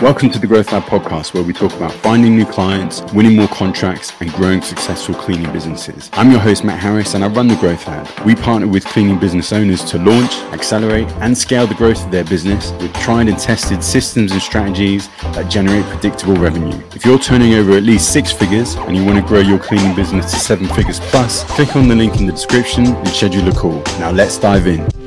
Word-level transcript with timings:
Welcome 0.00 0.30
to 0.30 0.38
the 0.38 0.46
Growth 0.46 0.72
Lab 0.72 0.84
podcast, 0.84 1.34
where 1.34 1.42
we 1.42 1.52
talk 1.52 1.74
about 1.74 1.92
finding 1.92 2.34
new 2.34 2.46
clients, 2.46 3.02
winning 3.12 3.36
more 3.36 3.48
contracts, 3.48 4.14
and 4.20 4.32
growing 4.32 4.62
successful 4.62 5.14
cleaning 5.14 5.52
businesses. 5.52 6.08
I'm 6.14 6.30
your 6.30 6.40
host, 6.40 6.64
Matt 6.64 6.78
Harris, 6.78 7.12
and 7.12 7.22
I 7.22 7.28
run 7.28 7.48
the 7.48 7.56
Growth 7.56 7.86
Lab. 7.86 8.08
We 8.24 8.34
partner 8.34 8.66
with 8.66 8.86
cleaning 8.86 9.18
business 9.18 9.52
owners 9.52 9.84
to 9.90 9.98
launch, 9.98 10.32
accelerate, 10.54 11.06
and 11.20 11.36
scale 11.36 11.66
the 11.66 11.74
growth 11.74 12.02
of 12.02 12.10
their 12.10 12.24
business 12.24 12.72
with 12.80 12.94
tried 12.94 13.28
and 13.28 13.38
tested 13.38 13.84
systems 13.84 14.32
and 14.32 14.40
strategies 14.40 15.08
that 15.34 15.50
generate 15.50 15.84
predictable 15.84 16.36
revenue. 16.36 16.82
If 16.94 17.04
you're 17.04 17.18
turning 17.18 17.52
over 17.52 17.72
at 17.72 17.82
least 17.82 18.10
six 18.10 18.32
figures 18.32 18.76
and 18.76 18.96
you 18.96 19.04
want 19.04 19.18
to 19.18 19.28
grow 19.28 19.40
your 19.40 19.58
cleaning 19.58 19.94
business 19.94 20.30
to 20.32 20.38
seven 20.38 20.66
figures 20.68 20.98
plus, 20.98 21.44
click 21.44 21.76
on 21.76 21.88
the 21.88 21.94
link 21.94 22.18
in 22.18 22.24
the 22.24 22.32
description 22.32 22.86
and 22.86 23.08
schedule 23.08 23.46
a 23.46 23.52
call. 23.52 23.82
Now, 23.98 24.12
let's 24.12 24.38
dive 24.38 24.66
in. 24.66 24.99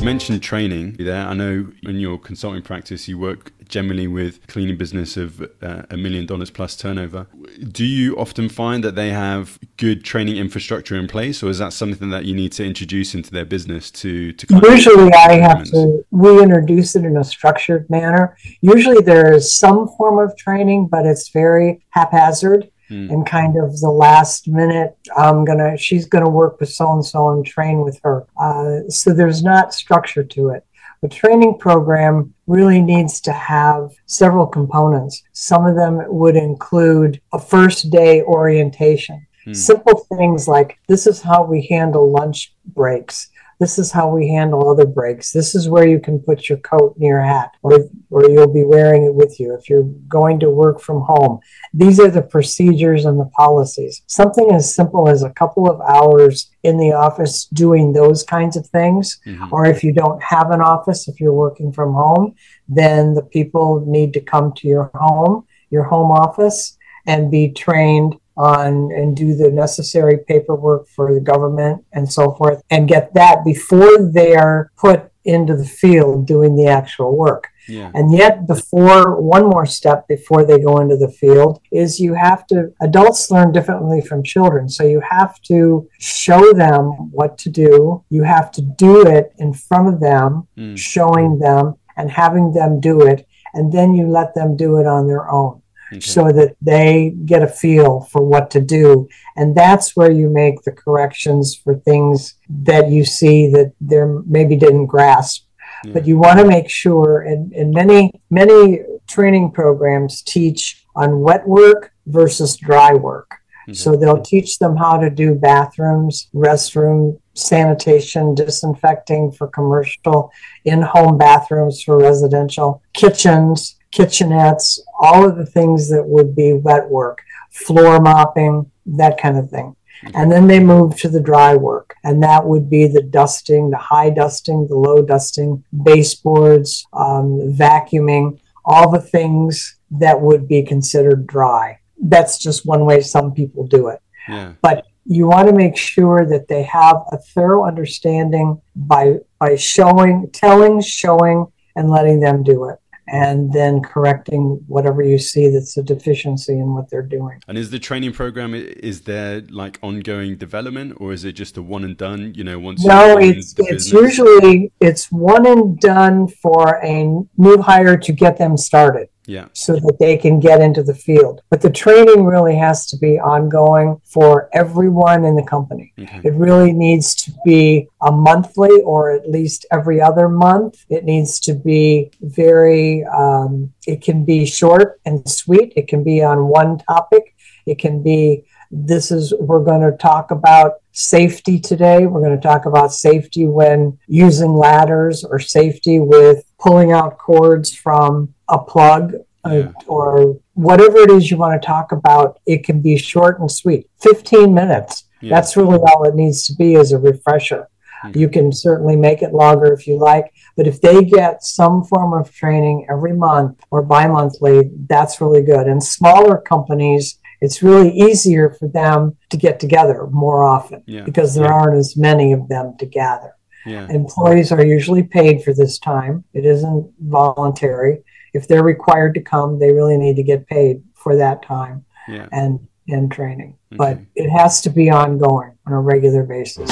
You 0.00 0.06
mentioned 0.06 0.42
training 0.42 0.96
there. 0.98 1.26
I 1.26 1.34
know 1.34 1.72
in 1.82 2.00
your 2.00 2.18
consulting 2.18 2.62
practice 2.62 3.06
you 3.06 3.18
work 3.18 3.52
generally 3.68 4.06
with 4.06 4.46
cleaning 4.46 4.78
business 4.78 5.18
of 5.18 5.42
uh, 5.60 5.82
a 5.90 5.96
million 5.98 6.24
dollars 6.24 6.50
plus 6.50 6.74
turnover. 6.74 7.26
Do 7.70 7.84
you 7.84 8.16
often 8.16 8.48
find 8.48 8.82
that 8.82 8.94
they 8.94 9.10
have 9.10 9.58
good 9.76 10.02
training 10.02 10.38
infrastructure 10.38 10.96
in 10.96 11.06
place, 11.06 11.42
or 11.42 11.50
is 11.50 11.58
that 11.58 11.74
something 11.74 12.08
that 12.08 12.24
you 12.24 12.34
need 12.34 12.52
to 12.52 12.64
introduce 12.64 13.14
into 13.14 13.30
their 13.30 13.44
business 13.44 13.90
to? 13.90 14.32
to 14.32 14.60
Usually, 14.70 15.12
I 15.12 15.32
have 15.34 15.64
to 15.64 16.02
reintroduce 16.10 16.96
it 16.96 17.04
in 17.04 17.18
a 17.18 17.22
structured 17.22 17.90
manner. 17.90 18.38
Usually, 18.62 19.02
there 19.02 19.34
is 19.34 19.54
some 19.54 19.86
form 19.98 20.18
of 20.18 20.34
training, 20.34 20.88
but 20.88 21.04
it's 21.04 21.28
very 21.28 21.84
haphazard 21.90 22.70
mm. 22.90 23.10
and 23.10 23.24
kind 23.26 23.56
of 23.56 23.78
the 23.80 23.90
last 23.90 24.48
minute 24.48 24.96
i'm 25.16 25.44
gonna 25.44 25.76
she's 25.76 26.06
gonna 26.06 26.28
work 26.28 26.60
with 26.60 26.68
so 26.68 26.92
and 26.92 27.04
so 27.04 27.30
and 27.30 27.44
train 27.44 27.80
with 27.80 28.00
her. 28.02 28.26
Uh, 28.36 28.88
so 28.88 29.12
there's 29.12 29.42
not 29.42 29.74
structure 29.74 30.24
to 30.24 30.50
it. 30.50 30.64
The 31.02 31.08
training 31.08 31.58
program 31.58 32.34
really 32.46 32.82
needs 32.82 33.20
to 33.22 33.32
have 33.32 33.92
several 34.06 34.46
components. 34.46 35.22
Some 35.32 35.66
of 35.66 35.74
them 35.74 36.02
would 36.08 36.36
include 36.36 37.20
a 37.32 37.38
first 37.38 37.90
day 37.90 38.22
orientation. 38.22 39.26
Hmm. 39.44 39.54
simple 39.54 40.06
things 40.14 40.46
like 40.46 40.78
this 40.86 41.06
is 41.06 41.22
how 41.22 41.42
we 41.42 41.66
handle 41.70 42.10
lunch 42.10 42.54
breaks 42.66 43.29
this 43.60 43.78
is 43.78 43.92
how 43.92 44.08
we 44.08 44.28
handle 44.28 44.68
other 44.68 44.86
breaks. 44.86 45.32
This 45.32 45.54
is 45.54 45.68
where 45.68 45.86
you 45.86 46.00
can 46.00 46.18
put 46.18 46.48
your 46.48 46.58
coat 46.58 46.96
and 46.96 47.04
your 47.04 47.20
hat, 47.20 47.52
or, 47.62 47.78
or 48.08 48.28
you'll 48.28 48.52
be 48.52 48.64
wearing 48.64 49.04
it 49.04 49.14
with 49.14 49.38
you 49.38 49.54
if 49.54 49.68
you're 49.68 49.88
going 50.08 50.40
to 50.40 50.48
work 50.48 50.80
from 50.80 51.02
home. 51.02 51.40
These 51.74 52.00
are 52.00 52.10
the 52.10 52.22
procedures 52.22 53.04
and 53.04 53.20
the 53.20 53.30
policies. 53.36 54.02
Something 54.06 54.50
as 54.50 54.74
simple 54.74 55.08
as 55.08 55.22
a 55.22 55.30
couple 55.30 55.70
of 55.70 55.78
hours 55.82 56.50
in 56.62 56.78
the 56.78 56.92
office 56.92 57.44
doing 57.52 57.92
those 57.92 58.24
kinds 58.24 58.56
of 58.56 58.66
things, 58.66 59.20
mm-hmm. 59.26 59.52
or 59.52 59.66
if 59.66 59.84
you 59.84 59.92
don't 59.92 60.22
have 60.22 60.50
an 60.50 60.62
office, 60.62 61.06
if 61.06 61.20
you're 61.20 61.34
working 61.34 61.70
from 61.70 61.92
home, 61.92 62.34
then 62.66 63.12
the 63.12 63.22
people 63.22 63.84
need 63.86 64.14
to 64.14 64.20
come 64.22 64.54
to 64.54 64.68
your 64.68 64.90
home, 64.94 65.46
your 65.68 65.84
home 65.84 66.10
office, 66.10 66.78
and 67.06 67.30
be 67.30 67.52
trained 67.52 68.16
on 68.36 68.90
and 68.92 69.16
do 69.16 69.34
the 69.34 69.50
necessary 69.50 70.18
paperwork 70.26 70.88
for 70.88 71.12
the 71.14 71.20
government 71.20 71.84
and 71.92 72.10
so 72.10 72.32
forth 72.32 72.62
and 72.70 72.88
get 72.88 73.12
that 73.14 73.44
before 73.44 74.10
they're 74.12 74.70
put 74.76 75.10
into 75.24 75.54
the 75.54 75.66
field 75.66 76.26
doing 76.26 76.56
the 76.56 76.66
actual 76.66 77.16
work. 77.16 77.48
Yeah. 77.68 77.90
And 77.94 78.12
yet, 78.12 78.46
before 78.46 79.20
one 79.20 79.48
more 79.48 79.66
step 79.66 80.08
before 80.08 80.44
they 80.44 80.58
go 80.58 80.78
into 80.80 80.96
the 80.96 81.10
field 81.10 81.60
is 81.70 82.00
you 82.00 82.14
have 82.14 82.46
to, 82.48 82.72
adults 82.80 83.30
learn 83.30 83.52
differently 83.52 84.00
from 84.00 84.24
children. 84.24 84.68
So 84.68 84.84
you 84.84 85.00
have 85.08 85.40
to 85.42 85.88
show 85.98 86.52
them 86.52 87.10
what 87.12 87.38
to 87.38 87.50
do. 87.50 88.04
You 88.08 88.24
have 88.24 88.50
to 88.52 88.62
do 88.62 89.06
it 89.06 89.32
in 89.38 89.52
front 89.52 89.88
of 89.88 90.00
them, 90.00 90.48
mm. 90.56 90.76
showing 90.76 91.38
them 91.38 91.74
and 91.96 92.10
having 92.10 92.52
them 92.52 92.80
do 92.80 93.02
it. 93.02 93.26
And 93.52 93.72
then 93.72 93.94
you 93.94 94.08
let 94.08 94.34
them 94.34 94.56
do 94.56 94.78
it 94.78 94.86
on 94.86 95.06
their 95.06 95.30
own 95.30 95.59
okay. 95.92 96.00
so 96.00 96.32
that 96.32 96.56
they 96.60 97.14
get 97.24 97.42
a 97.42 97.48
feel 97.48 98.00
for 98.00 98.22
what 98.22 98.50
to 98.52 98.60
do. 98.60 99.08
And 99.36 99.54
that's 99.54 99.96
where 99.96 100.10
you 100.10 100.28
make 100.28 100.62
the 100.62 100.72
corrections 100.72 101.54
for 101.54 101.74
things 101.74 102.34
that 102.48 102.90
you 102.90 103.04
see 103.04 103.50
that 103.50 103.72
they 103.80 104.02
maybe 104.26 104.56
didn't 104.56 104.86
grasp. 104.86 105.46
Yeah. 105.84 105.92
But 105.92 106.06
you 106.06 106.18
want 106.18 106.38
to 106.38 106.46
make 106.46 106.68
sure, 106.68 107.20
and, 107.20 107.52
and 107.52 107.72
many, 107.72 108.20
many 108.30 108.80
training 109.06 109.52
programs 109.52 110.22
teach 110.22 110.84
on 110.94 111.20
wet 111.20 111.46
work 111.46 111.92
versus 112.06 112.56
dry 112.56 112.92
work. 112.92 113.36
Okay. 113.68 113.74
So 113.74 113.96
they'll 113.96 114.22
teach 114.22 114.58
them 114.58 114.76
how 114.76 114.98
to 114.98 115.10
do 115.10 115.34
bathrooms, 115.34 116.28
restroom 116.34 117.18
sanitation, 117.34 118.34
disinfecting 118.34 119.32
for 119.32 119.46
commercial, 119.48 120.30
in 120.64 120.82
home 120.82 121.16
bathrooms 121.16 121.82
for 121.82 121.98
residential, 121.98 122.82
kitchens, 122.92 123.76
kitchenettes, 123.92 124.78
all 125.00 125.28
of 125.28 125.36
the 125.36 125.46
things 125.46 125.90
that 125.90 126.04
would 126.04 126.34
be 126.34 126.52
wet 126.52 126.88
work, 126.88 127.22
floor 127.50 128.00
mopping, 128.00 128.70
that 128.86 129.20
kind 129.20 129.36
of 129.36 129.50
thing. 129.50 129.76
And 130.14 130.32
then 130.32 130.46
they 130.46 130.60
move 130.60 130.96
to 130.98 131.08
the 131.08 131.20
dry 131.20 131.54
work, 131.54 131.94
and 132.04 132.22
that 132.22 132.46
would 132.46 132.70
be 132.70 132.86
the 132.86 133.02
dusting, 133.02 133.68
the 133.68 133.76
high 133.76 134.08
dusting, 134.08 134.66
the 134.66 134.76
low 134.76 135.02
dusting, 135.02 135.62
baseboards, 135.82 136.86
um, 136.94 137.52
vacuuming, 137.52 138.40
all 138.64 138.90
the 138.90 139.00
things 139.00 139.76
that 139.90 140.18
would 140.18 140.48
be 140.48 140.62
considered 140.62 141.26
dry. 141.26 141.80
That's 142.02 142.38
just 142.38 142.64
one 142.64 142.86
way 142.86 143.02
some 143.02 143.34
people 143.34 143.66
do 143.66 143.88
it. 143.88 144.00
Yeah. 144.26 144.54
But 144.62 144.86
you 145.04 145.26
want 145.26 145.48
to 145.48 145.54
make 145.54 145.76
sure 145.76 146.24
that 146.24 146.48
they 146.48 146.62
have 146.62 147.02
a 147.12 147.18
thorough 147.18 147.66
understanding 147.66 148.60
by 148.74 149.16
by 149.38 149.56
showing, 149.56 150.30
telling, 150.32 150.80
showing, 150.80 151.46
and 151.76 151.90
letting 151.90 152.20
them 152.20 152.42
do 152.42 152.70
it 152.70 152.78
and 153.10 153.52
then 153.52 153.82
correcting 153.82 154.62
whatever 154.66 155.02
you 155.02 155.18
see 155.18 155.50
that's 155.50 155.76
a 155.76 155.82
deficiency 155.82 156.52
in 156.52 156.74
what 156.74 156.88
they're 156.90 157.02
doing. 157.02 157.42
And 157.48 157.58
is 157.58 157.70
the 157.70 157.78
training 157.78 158.12
program 158.12 158.54
is 158.54 159.02
there 159.02 159.42
like 159.50 159.78
ongoing 159.82 160.36
development 160.36 160.96
or 160.98 161.12
is 161.12 161.24
it 161.24 161.32
just 161.32 161.56
a 161.56 161.62
one 161.62 161.84
and 161.84 161.96
done, 161.96 162.34
you 162.34 162.44
know, 162.44 162.58
once 162.58 162.84
No, 162.84 163.18
it's 163.18 163.54
it's 163.58 163.92
usually 163.92 164.72
it's 164.80 165.10
one 165.10 165.46
and 165.46 165.78
done 165.80 166.28
for 166.28 166.80
a 166.84 167.04
new 167.36 167.58
hire 167.60 167.96
to 167.96 168.12
get 168.12 168.38
them 168.38 168.56
started 168.56 169.08
yeah. 169.30 169.46
so 169.52 169.74
that 169.74 169.96
they 169.98 170.16
can 170.16 170.40
get 170.40 170.60
into 170.60 170.82
the 170.82 170.94
field. 170.94 171.42
But 171.50 171.60
the 171.60 171.70
training 171.70 172.24
really 172.24 172.56
has 172.56 172.86
to 172.86 172.96
be 172.96 173.18
ongoing 173.18 174.00
for 174.04 174.50
everyone 174.52 175.24
in 175.24 175.36
the 175.36 175.44
company. 175.44 175.92
Okay. 175.98 176.20
It 176.24 176.34
really 176.34 176.72
needs 176.72 177.14
to 177.16 177.32
be 177.44 177.88
a 178.02 178.10
monthly 178.10 178.80
or 178.82 179.12
at 179.12 179.30
least 179.30 179.66
every 179.70 180.00
other 180.00 180.28
month. 180.28 180.84
It 180.88 181.04
needs 181.04 181.38
to 181.40 181.54
be 181.54 182.10
very, 182.20 183.04
um, 183.04 183.72
it 183.86 184.02
can 184.02 184.24
be 184.24 184.44
short 184.46 185.00
and 185.04 185.28
sweet. 185.28 185.72
It 185.76 185.86
can 185.86 186.02
be 186.02 186.22
on 186.22 186.48
one 186.48 186.78
topic. 186.78 187.34
It 187.66 187.78
can 187.78 188.02
be 188.02 188.44
this 188.72 189.10
is 189.10 189.34
we're 189.40 189.64
going 189.64 189.80
to 189.80 189.96
talk 189.96 190.30
about 190.30 190.74
safety 190.92 191.58
today 191.58 192.06
we're 192.06 192.20
going 192.20 192.34
to 192.34 192.48
talk 192.48 192.66
about 192.66 192.92
safety 192.92 193.46
when 193.46 193.98
using 194.06 194.52
ladders 194.52 195.24
or 195.24 195.40
safety 195.40 195.98
with 195.98 196.49
pulling 196.60 196.92
out 196.92 197.18
cords 197.18 197.74
from 197.74 198.34
a 198.48 198.58
plug 198.58 199.14
yeah. 199.46 199.72
or 199.86 200.38
whatever 200.54 200.98
it 200.98 201.10
is 201.10 201.30
you 201.30 201.36
want 201.36 201.60
to 201.60 201.66
talk 201.66 201.92
about, 201.92 202.38
it 202.46 202.64
can 202.64 202.80
be 202.80 202.96
short 202.96 203.40
and 203.40 203.50
sweet. 203.50 203.88
15 204.00 204.52
minutes. 204.52 205.04
Yeah. 205.20 205.30
That's 205.34 205.56
really 205.56 205.78
all 205.78 206.04
it 206.04 206.14
needs 206.14 206.46
to 206.46 206.54
be 206.54 206.76
as 206.76 206.92
a 206.92 206.98
refresher. 206.98 207.68
Mm-hmm. 208.04 208.18
You 208.18 208.28
can 208.28 208.52
certainly 208.52 208.96
make 208.96 209.22
it 209.22 209.32
longer 209.32 209.72
if 209.72 209.86
you 209.86 209.98
like, 209.98 210.32
but 210.56 210.66
if 210.66 210.80
they 210.80 211.04
get 211.04 211.42
some 211.42 211.84
form 211.84 212.14
of 212.14 212.32
training 212.32 212.86
every 212.90 213.12
month 213.12 213.60
or 213.70 213.82
bi 213.82 214.06
monthly, 214.06 214.70
that's 214.88 215.20
really 215.20 215.42
good. 215.42 215.66
And 215.66 215.82
smaller 215.82 216.38
companies, 216.38 217.18
it's 217.40 217.62
really 217.62 217.90
easier 217.90 218.50
for 218.50 218.68
them 218.68 219.16
to 219.30 219.36
get 219.36 219.60
together 219.60 220.06
more 220.10 220.44
often 220.44 220.82
yeah. 220.86 221.02
because 221.02 221.34
there 221.34 221.52
aren't 221.52 221.78
as 221.78 221.96
many 221.96 222.32
of 222.32 222.48
them 222.48 222.76
to 222.78 222.86
gather. 222.86 223.34
Yeah. 223.66 223.88
Employees 223.90 224.52
are 224.52 224.64
usually 224.64 225.02
paid 225.02 225.42
for 225.42 225.52
this 225.52 225.78
time. 225.78 226.24
It 226.32 226.44
isn't 226.44 226.92
voluntary. 227.00 228.02
If 228.32 228.48
they're 228.48 228.64
required 228.64 229.14
to 229.14 229.20
come, 229.20 229.58
they 229.58 229.72
really 229.72 229.96
need 229.96 230.16
to 230.16 230.22
get 230.22 230.46
paid 230.46 230.82
for 230.94 231.16
that 231.16 231.42
time 231.42 231.84
yeah. 232.08 232.28
and 232.32 232.66
and 232.88 233.10
training. 233.10 233.56
Okay. 233.72 233.76
But 233.76 233.98
it 234.14 234.30
has 234.30 234.60
to 234.62 234.70
be 234.70 234.90
ongoing 234.90 235.52
on 235.66 235.72
a 235.72 235.80
regular 235.80 236.24
basis 236.24 236.68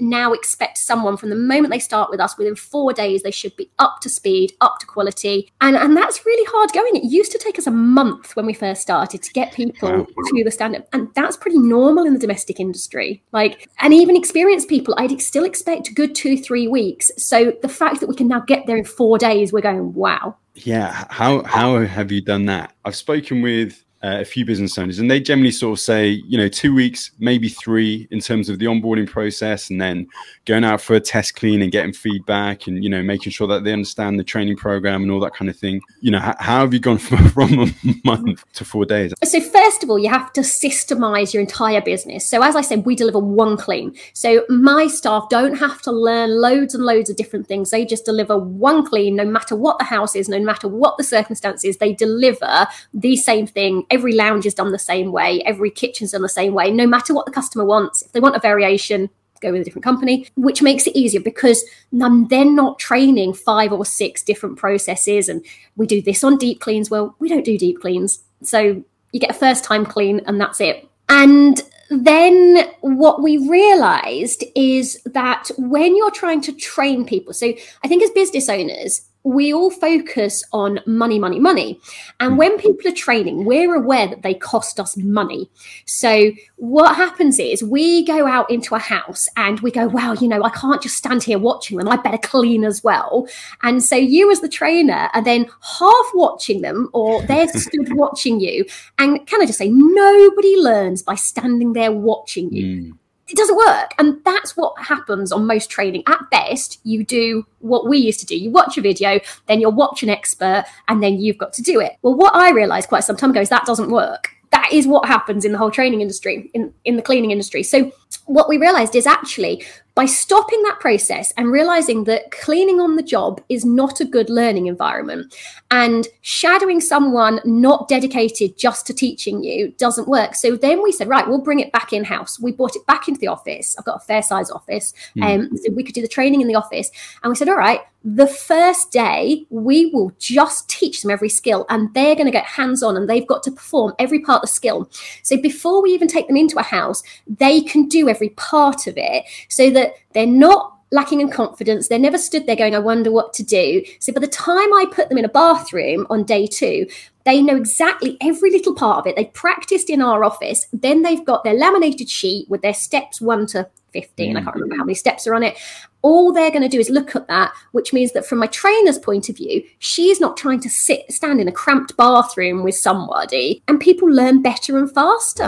now 0.00 0.32
expect 0.32 0.78
someone 0.78 1.16
from 1.16 1.30
the 1.30 1.36
moment 1.36 1.72
they 1.72 1.78
start 1.78 2.10
with 2.10 2.20
us 2.20 2.36
within 2.38 2.54
four 2.54 2.92
days 2.92 3.22
they 3.22 3.30
should 3.30 3.54
be 3.56 3.70
up 3.78 4.00
to 4.00 4.08
speed 4.08 4.52
up 4.60 4.78
to 4.80 4.86
quality. 4.86 5.50
And 5.60 5.76
and 5.76 5.96
that's 5.96 6.24
really 6.24 6.44
hard 6.50 6.72
going. 6.72 6.96
It 6.96 7.04
used 7.04 7.32
to 7.32 7.38
take 7.38 7.58
us 7.58 7.66
a 7.66 7.70
month 7.70 8.36
when 8.36 8.46
we 8.46 8.52
first 8.52 8.82
started 8.82 9.22
to 9.22 9.32
get 9.32 9.52
people 9.52 9.90
wow. 9.90 10.06
to 10.26 10.44
the 10.44 10.50
standard 10.50 10.84
and 10.92 11.08
that's 11.14 11.36
pretty 11.36 11.58
normal 11.58 12.04
in 12.04 12.14
the 12.14 12.18
domestic 12.18 12.60
industry. 12.60 13.22
Like 13.32 13.68
and 13.80 13.92
even 13.92 14.16
experienced 14.16 14.68
people 14.68 14.94
i'd 14.98 15.20
still 15.20 15.44
expect 15.44 15.94
good 15.94 16.14
two 16.14 16.36
three 16.36 16.68
weeks. 16.68 17.10
So 17.16 17.52
the 17.62 17.68
fact 17.68 18.00
that 18.00 18.08
we 18.08 18.14
can 18.14 18.28
now 18.28 18.40
get 18.40 18.66
there 18.66 18.76
in 18.76 18.84
four 18.84 19.18
days 19.18 19.52
we're 19.52 19.60
going 19.60 19.94
wow. 19.94 20.36
Yeah 20.54 21.06
how 21.10 21.42
how 21.44 21.80
have 21.84 22.12
you 22.12 22.20
done 22.20 22.46
that? 22.46 22.74
I've 22.84 22.96
spoken 22.96 23.42
with 23.42 23.84
uh, 24.02 24.18
a 24.20 24.24
few 24.24 24.44
business 24.44 24.76
owners, 24.78 24.98
and 24.98 25.10
they 25.10 25.20
generally 25.20 25.50
sort 25.50 25.78
of 25.78 25.80
say, 25.80 26.08
you 26.26 26.36
know, 26.36 26.48
two 26.48 26.74
weeks, 26.74 27.12
maybe 27.18 27.48
three, 27.48 28.08
in 28.10 28.20
terms 28.20 28.48
of 28.48 28.58
the 28.58 28.66
onboarding 28.66 29.08
process, 29.08 29.70
and 29.70 29.80
then 29.80 30.06
going 30.44 30.64
out 30.64 30.80
for 30.80 30.94
a 30.94 31.00
test 31.00 31.36
clean 31.36 31.62
and 31.62 31.70
getting 31.70 31.92
feedback, 31.92 32.66
and 32.66 32.82
you 32.82 32.90
know, 32.90 33.02
making 33.02 33.32
sure 33.32 33.46
that 33.46 33.64
they 33.64 33.72
understand 33.72 34.18
the 34.18 34.24
training 34.24 34.56
program 34.56 35.02
and 35.02 35.10
all 35.10 35.20
that 35.20 35.34
kind 35.34 35.48
of 35.48 35.56
thing. 35.56 35.80
You 36.00 36.10
know, 36.10 36.18
how, 36.18 36.34
how 36.38 36.60
have 36.60 36.74
you 36.74 36.80
gone 36.80 36.98
from, 36.98 37.28
from 37.28 37.58
a 37.60 37.74
month 38.04 38.44
to 38.54 38.64
four 38.64 38.84
days? 38.84 39.14
So 39.24 39.40
first 39.40 39.82
of 39.82 39.90
all, 39.90 39.98
you 39.98 40.08
have 40.08 40.32
to 40.32 40.40
systemize 40.40 41.32
your 41.32 41.40
entire 41.40 41.80
business. 41.80 42.28
So 42.28 42.42
as 42.42 42.56
I 42.56 42.60
said, 42.60 42.84
we 42.84 42.96
deliver 42.96 43.18
one 43.18 43.56
clean. 43.56 43.94
So 44.14 44.44
my 44.48 44.88
staff 44.88 45.28
don't 45.30 45.54
have 45.54 45.80
to 45.82 45.92
learn 45.92 46.40
loads 46.40 46.74
and 46.74 46.84
loads 46.84 47.08
of 47.08 47.16
different 47.16 47.46
things. 47.46 47.70
They 47.70 47.84
just 47.84 48.04
deliver 48.04 48.36
one 48.36 48.84
clean, 48.84 49.16
no 49.16 49.24
matter 49.24 49.54
what 49.54 49.78
the 49.78 49.84
house 49.84 50.16
is, 50.16 50.28
no 50.28 50.40
matter 50.40 50.66
what 50.66 50.96
the 50.98 51.04
circumstances. 51.04 51.76
They 51.76 51.92
deliver 51.92 52.66
the 52.92 53.16
same 53.16 53.46
thing 53.46 53.84
every 53.92 54.14
lounge 54.14 54.46
is 54.46 54.54
done 54.54 54.72
the 54.72 54.78
same 54.78 55.12
way, 55.12 55.42
every 55.42 55.70
kitchen's 55.70 56.12
done 56.12 56.22
the 56.22 56.28
same 56.28 56.54
way, 56.54 56.70
no 56.70 56.86
matter 56.86 57.14
what 57.14 57.26
the 57.26 57.32
customer 57.32 57.64
wants. 57.64 58.02
If 58.02 58.12
they 58.12 58.20
want 58.20 58.34
a 58.34 58.40
variation, 58.40 59.10
go 59.42 59.52
with 59.52 59.60
a 59.60 59.64
different 59.64 59.84
company, 59.84 60.26
which 60.36 60.62
makes 60.62 60.86
it 60.86 60.96
easier 60.96 61.20
because 61.20 61.64
I'm 62.00 62.28
then 62.28 62.54
not 62.54 62.78
training 62.78 63.34
five 63.34 63.72
or 63.72 63.84
six 63.84 64.22
different 64.22 64.56
processes. 64.56 65.28
And 65.28 65.44
we 65.76 65.86
do 65.86 66.00
this 66.00 66.24
on 66.24 66.38
deep 66.38 66.60
cleans. 66.60 66.90
Well, 66.90 67.14
we 67.18 67.28
don't 67.28 67.44
do 67.44 67.58
deep 67.58 67.80
cleans. 67.80 68.22
So 68.42 68.82
you 69.12 69.20
get 69.20 69.30
a 69.30 69.34
first 69.34 69.64
time 69.64 69.84
clean 69.84 70.22
and 70.26 70.40
that's 70.40 70.60
it. 70.60 70.88
And 71.08 71.60
then 71.90 72.70
what 72.80 73.22
we 73.22 73.36
realized 73.48 74.44
is 74.54 75.02
that 75.04 75.50
when 75.58 75.94
you're 75.96 76.10
trying 76.10 76.40
to 76.42 76.52
train 76.52 77.04
people, 77.04 77.34
so 77.34 77.52
I 77.84 77.88
think 77.88 78.02
as 78.02 78.10
business 78.10 78.48
owners, 78.48 79.02
we 79.24 79.52
all 79.52 79.70
focus 79.70 80.44
on 80.52 80.80
money, 80.86 81.18
money, 81.18 81.38
money. 81.38 81.80
And 82.20 82.36
when 82.36 82.58
people 82.58 82.90
are 82.90 82.94
training, 82.94 83.44
we're 83.44 83.74
aware 83.74 84.08
that 84.08 84.22
they 84.22 84.34
cost 84.34 84.80
us 84.80 84.96
money. 84.96 85.50
So 85.86 86.32
what 86.56 86.96
happens 86.96 87.38
is 87.38 87.62
we 87.62 88.04
go 88.04 88.26
out 88.26 88.50
into 88.50 88.74
a 88.74 88.80
house 88.80 89.28
and 89.36 89.60
we 89.60 89.70
go, 89.70 89.86
wow, 89.86 90.14
you 90.14 90.28
know, 90.28 90.42
I 90.42 90.50
can't 90.50 90.82
just 90.82 90.96
stand 90.96 91.22
here 91.22 91.38
watching 91.38 91.78
them. 91.78 91.88
I 91.88 91.96
better 91.96 92.18
clean 92.18 92.64
as 92.64 92.82
well. 92.82 93.28
And 93.62 93.82
so 93.82 93.96
you 93.96 94.30
as 94.30 94.40
the 94.40 94.48
trainer 94.48 95.08
are 95.14 95.22
then 95.22 95.48
half 95.78 96.06
watching 96.14 96.62
them 96.62 96.88
or 96.92 97.22
they're 97.26 97.48
stood 97.48 97.94
watching 97.94 98.40
you. 98.40 98.64
And 98.98 99.24
can 99.26 99.40
I 99.40 99.46
just 99.46 99.58
say, 99.58 99.70
nobody 99.70 100.56
learns 100.56 101.02
by 101.02 101.14
standing 101.14 101.72
there 101.72 101.92
watching 101.92 102.52
you. 102.52 102.66
Mm 102.66 102.98
it 103.28 103.36
doesn't 103.36 103.56
work. 103.56 103.92
And 103.98 104.22
that's 104.24 104.56
what 104.56 104.78
happens 104.80 105.32
on 105.32 105.46
most 105.46 105.70
training. 105.70 106.02
At 106.06 106.28
best, 106.30 106.80
you 106.84 107.04
do 107.04 107.46
what 107.60 107.88
we 107.88 107.98
used 107.98 108.20
to 108.20 108.26
do. 108.26 108.36
You 108.36 108.50
watch 108.50 108.76
a 108.76 108.80
video, 108.80 109.20
then 109.46 109.60
you'll 109.60 109.72
watch 109.72 110.02
an 110.02 110.08
expert, 110.08 110.64
and 110.88 111.02
then 111.02 111.20
you've 111.20 111.38
got 111.38 111.52
to 111.54 111.62
do 111.62 111.80
it. 111.80 111.92
Well, 112.02 112.14
what 112.14 112.34
I 112.34 112.50
realized 112.50 112.88
quite 112.88 113.04
some 113.04 113.16
time 113.16 113.30
ago 113.30 113.40
is 113.40 113.48
that 113.48 113.64
doesn't 113.64 113.90
work. 113.90 114.30
That 114.50 114.68
is 114.70 114.86
what 114.86 115.06
happens 115.06 115.44
in 115.44 115.52
the 115.52 115.58
whole 115.58 115.70
training 115.70 116.02
industry, 116.02 116.50
in, 116.52 116.74
in 116.84 116.96
the 116.96 117.02
cleaning 117.02 117.30
industry. 117.30 117.62
So 117.62 117.90
what 118.26 118.48
we 118.48 118.58
realized 118.58 118.94
is 118.94 119.06
actually 119.06 119.64
by 119.94 120.06
stopping 120.06 120.62
that 120.62 120.80
process 120.80 121.32
and 121.36 121.52
realizing 121.52 122.04
that 122.04 122.30
cleaning 122.30 122.80
on 122.80 122.96
the 122.96 123.02
job 123.02 123.42
is 123.48 123.64
not 123.64 124.00
a 124.00 124.06
good 124.06 124.30
learning 124.30 124.66
environment 124.66 125.34
and 125.70 126.08
shadowing 126.22 126.80
someone 126.80 127.40
not 127.44 127.88
dedicated 127.88 128.56
just 128.56 128.86
to 128.86 128.94
teaching 128.94 129.44
you 129.44 129.72
doesn't 129.72 130.08
work. 130.08 130.34
So 130.34 130.56
then 130.56 130.82
we 130.82 130.92
said, 130.92 131.08
right, 131.08 131.28
we'll 131.28 131.42
bring 131.42 131.60
it 131.60 131.72
back 131.72 131.92
in 131.92 132.04
house. 132.04 132.40
We 132.40 132.52
brought 132.52 132.74
it 132.74 132.86
back 132.86 133.06
into 133.06 133.20
the 133.20 133.26
office. 133.26 133.76
I've 133.78 133.84
got 133.84 133.96
a 133.96 134.06
fair 134.06 134.22
size 134.22 134.50
office. 134.50 134.94
Mm. 135.16 135.50
Um, 135.50 135.56
so 135.58 135.70
we 135.72 135.82
could 135.82 135.94
do 135.94 136.02
the 136.02 136.08
training 136.08 136.40
in 136.40 136.48
the 136.48 136.54
office. 136.54 136.90
And 137.22 137.30
we 137.30 137.36
said, 137.36 137.48
all 137.48 137.56
right, 137.56 137.80
the 138.04 138.26
first 138.26 138.90
day 138.90 139.46
we 139.50 139.86
will 139.86 140.12
just 140.18 140.68
teach 140.68 141.02
them 141.02 141.10
every 141.10 141.28
skill 141.28 141.66
and 141.68 141.92
they're 141.94 142.16
going 142.16 142.26
to 142.26 142.32
get 142.32 142.44
hands 142.44 142.82
on 142.82 142.96
and 142.96 143.08
they've 143.08 143.26
got 143.26 143.42
to 143.44 143.52
perform 143.52 143.92
every 143.98 144.20
part 144.20 144.38
of 144.38 144.48
the 144.48 144.54
skill. 144.54 144.90
So 145.22 145.36
before 145.36 145.82
we 145.82 145.90
even 145.90 146.08
take 146.08 146.26
them 146.26 146.36
into 146.36 146.58
a 146.58 146.62
house, 146.62 147.02
they 147.28 147.60
can 147.60 147.86
do 147.86 148.01
every 148.08 148.30
part 148.30 148.86
of 148.86 148.94
it 148.96 149.24
so 149.48 149.70
that 149.70 149.94
they're 150.12 150.26
not 150.26 150.72
lacking 150.92 151.20
in 151.20 151.30
confidence. 151.30 151.88
They're 151.88 151.98
never 151.98 152.18
stood 152.18 152.46
there 152.46 152.54
going, 152.54 152.74
I 152.74 152.78
wonder 152.78 153.10
what 153.10 153.32
to 153.34 153.42
do. 153.42 153.82
So 153.98 154.12
by 154.12 154.20
the 154.20 154.28
time 154.28 154.72
I 154.74 154.86
put 154.92 155.08
them 155.08 155.18
in 155.18 155.24
a 155.24 155.28
bathroom 155.28 156.06
on 156.10 156.24
day 156.24 156.46
two, 156.46 156.86
they 157.24 157.40
know 157.40 157.56
exactly 157.56 158.18
every 158.20 158.50
little 158.50 158.74
part 158.74 158.98
of 158.98 159.06
it. 159.06 159.16
They 159.16 159.26
practiced 159.26 159.90
in 159.90 160.02
our 160.02 160.22
office. 160.22 160.66
Then 160.72 161.02
they've 161.02 161.24
got 161.24 161.44
their 161.44 161.54
laminated 161.54 162.08
sheet 162.08 162.48
with 162.48 162.62
their 162.62 162.74
steps 162.74 163.20
one 163.20 163.46
to 163.48 163.68
15. 163.92 164.34
Mm. 164.34 164.38
I 164.38 164.42
can't 164.42 164.54
remember 164.54 164.76
how 164.76 164.84
many 164.84 164.94
steps 164.94 165.26
are 165.26 165.34
on 165.34 165.42
it. 165.42 165.56
All 166.02 166.32
they're 166.32 166.50
going 166.50 166.62
to 166.62 166.68
do 166.68 166.80
is 166.80 166.90
look 166.90 167.14
at 167.14 167.28
that, 167.28 167.52
which 167.72 167.92
means 167.92 168.12
that 168.12 168.26
from 168.26 168.38
my 168.38 168.48
trainer's 168.48 168.98
point 168.98 169.28
of 169.28 169.36
view, 169.36 169.62
she's 169.78 170.20
not 170.20 170.36
trying 170.36 170.60
to 170.60 170.70
sit, 170.70 171.10
stand 171.12 171.40
in 171.40 171.48
a 171.48 171.52
cramped 171.52 171.96
bathroom 171.96 172.64
with 172.64 172.74
somebody, 172.74 173.62
and 173.68 173.80
people 173.80 174.08
learn 174.10 174.42
better 174.42 174.78
and 174.78 174.92
faster 174.92 175.46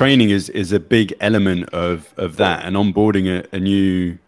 training 0.00 0.30
is 0.30 0.48
is 0.48 0.72
a 0.72 0.80
big 0.80 1.12
element 1.20 1.68
of 1.74 2.14
of 2.16 2.36
that, 2.36 2.64
and 2.64 2.74
onboarding 2.74 3.26
a, 3.28 3.38
a 3.54 3.60
new 3.60 4.18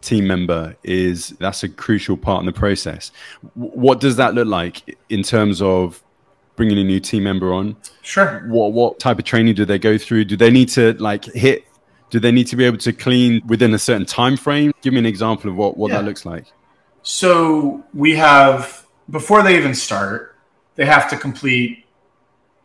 team 0.00 0.26
member 0.26 0.74
is 0.82 1.28
that's 1.38 1.62
a 1.62 1.68
crucial 1.68 2.16
part 2.16 2.40
in 2.40 2.46
the 2.46 2.52
process. 2.52 3.12
What 3.54 4.00
does 4.00 4.16
that 4.16 4.34
look 4.34 4.48
like 4.48 4.98
in 5.08 5.22
terms 5.22 5.62
of 5.62 6.02
bringing 6.56 6.78
a 6.78 6.82
new 6.82 6.98
team 6.98 7.22
member 7.22 7.52
on? 7.52 7.76
Sure. 8.02 8.44
What 8.48 8.72
what 8.72 8.98
type 8.98 9.20
of 9.20 9.24
training 9.24 9.54
do 9.54 9.64
they 9.64 9.78
go 9.78 9.96
through? 9.98 10.24
Do 10.24 10.36
they 10.36 10.50
need 10.50 10.68
to 10.70 10.94
like 10.94 11.24
hit? 11.26 11.64
Do 12.10 12.18
they 12.18 12.32
need 12.32 12.48
to 12.48 12.56
be 12.56 12.64
able 12.64 12.78
to 12.78 12.92
clean 12.92 13.40
within 13.46 13.72
a 13.72 13.78
certain 13.78 14.06
time 14.06 14.36
frame? 14.36 14.72
Give 14.82 14.92
me 14.92 14.98
an 14.98 15.06
example 15.06 15.48
of 15.48 15.54
what 15.54 15.76
what 15.76 15.92
yeah. 15.92 15.98
that 15.98 16.06
looks 16.06 16.26
like. 16.26 16.46
So 17.02 17.84
we 17.94 18.16
have 18.16 18.84
before 19.10 19.44
they 19.44 19.56
even 19.56 19.74
start, 19.74 20.36
they 20.74 20.86
have 20.86 21.08
to 21.10 21.16
complete 21.16 21.86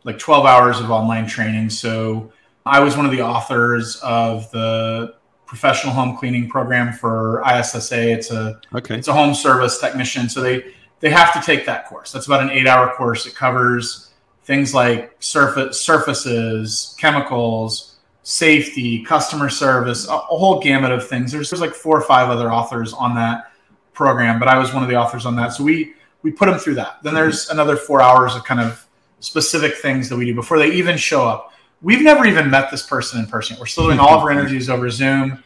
like 0.04 0.18
12 0.18 0.46
hours 0.48 0.80
of 0.80 0.90
online 0.90 1.28
training. 1.28 1.70
So 1.70 2.32
I 2.66 2.80
was 2.80 2.98
one 2.98 3.06
of 3.06 3.12
the 3.12 3.22
authors 3.22 3.98
of 3.98 4.50
the 4.52 5.16
professional 5.46 5.94
home 5.94 6.18
cleaning 6.18 6.50
program 6.50 6.94
for 6.94 7.44
ISSA. 7.48 8.12
It's 8.12 8.32
a 8.32 8.60
okay. 8.74 8.98
it's 8.98 9.08
a 9.08 9.14
home 9.14 9.36
service 9.36 9.80
technician, 9.80 10.28
so 10.30 10.42
they 10.42 10.74
they 11.00 11.12
have 11.12 11.32
to 11.34 11.42
take 11.42 11.66
that 11.68 11.88
course. 11.88 12.12
That's 12.12 12.26
about 12.26 12.42
an 12.42 12.50
eight 12.50 12.66
hour 12.66 12.92
course. 12.96 13.28
It 13.28 13.36
covers 13.36 14.14
things 14.46 14.74
like 14.74 15.16
surface 15.20 15.80
surfaces, 15.80 16.96
chemicals, 17.00 17.98
safety, 18.24 19.04
customer 19.04 19.50
service, 19.50 20.08
a, 20.08 20.14
a 20.14 20.18
whole 20.18 20.60
gamut 20.60 20.92
of 20.92 21.08
things. 21.08 21.32
There's 21.32 21.52
there's 21.52 21.62
like 21.62 21.76
four 21.76 21.96
or 21.96 22.04
five 22.04 22.30
other 22.30 22.52
authors 22.52 22.94
on 22.94 23.14
that 23.14 23.52
program, 23.94 24.40
but 24.40 24.48
I 24.48 24.58
was 24.58 24.74
one 24.74 24.82
of 24.82 24.90
the 24.90 24.96
authors 24.96 25.28
on 25.28 25.36
that. 25.36 25.54
So 25.54 25.64
we 25.64 25.94
we 26.24 26.32
put 26.32 26.48
them 26.48 26.58
through 26.58 26.76
that. 26.76 26.98
Then 27.04 27.14
there's 27.14 27.50
another 27.52 27.76
four 27.76 28.02
hours 28.02 28.36
of 28.36 28.44
kind 28.44 28.60
of 28.60 28.88
specific 29.20 29.76
things 29.76 30.10
that 30.10 30.18
we 30.18 30.26
do 30.26 30.34
before 30.34 30.58
they 30.58 30.72
even 30.72 30.98
show 30.98 31.28
up 31.28 31.52
we've 31.86 32.02
never 32.02 32.26
even 32.26 32.50
met 32.50 32.72
this 32.72 32.84
person 32.84 33.20
in 33.20 33.28
person. 33.28 33.56
We're 33.60 33.68
still 33.68 33.86
doing 33.86 34.00
all 34.00 34.18
of 34.18 34.24
our 34.24 34.32
interviews 34.32 34.70
over 34.72 34.90
Zoom. 34.90 35.42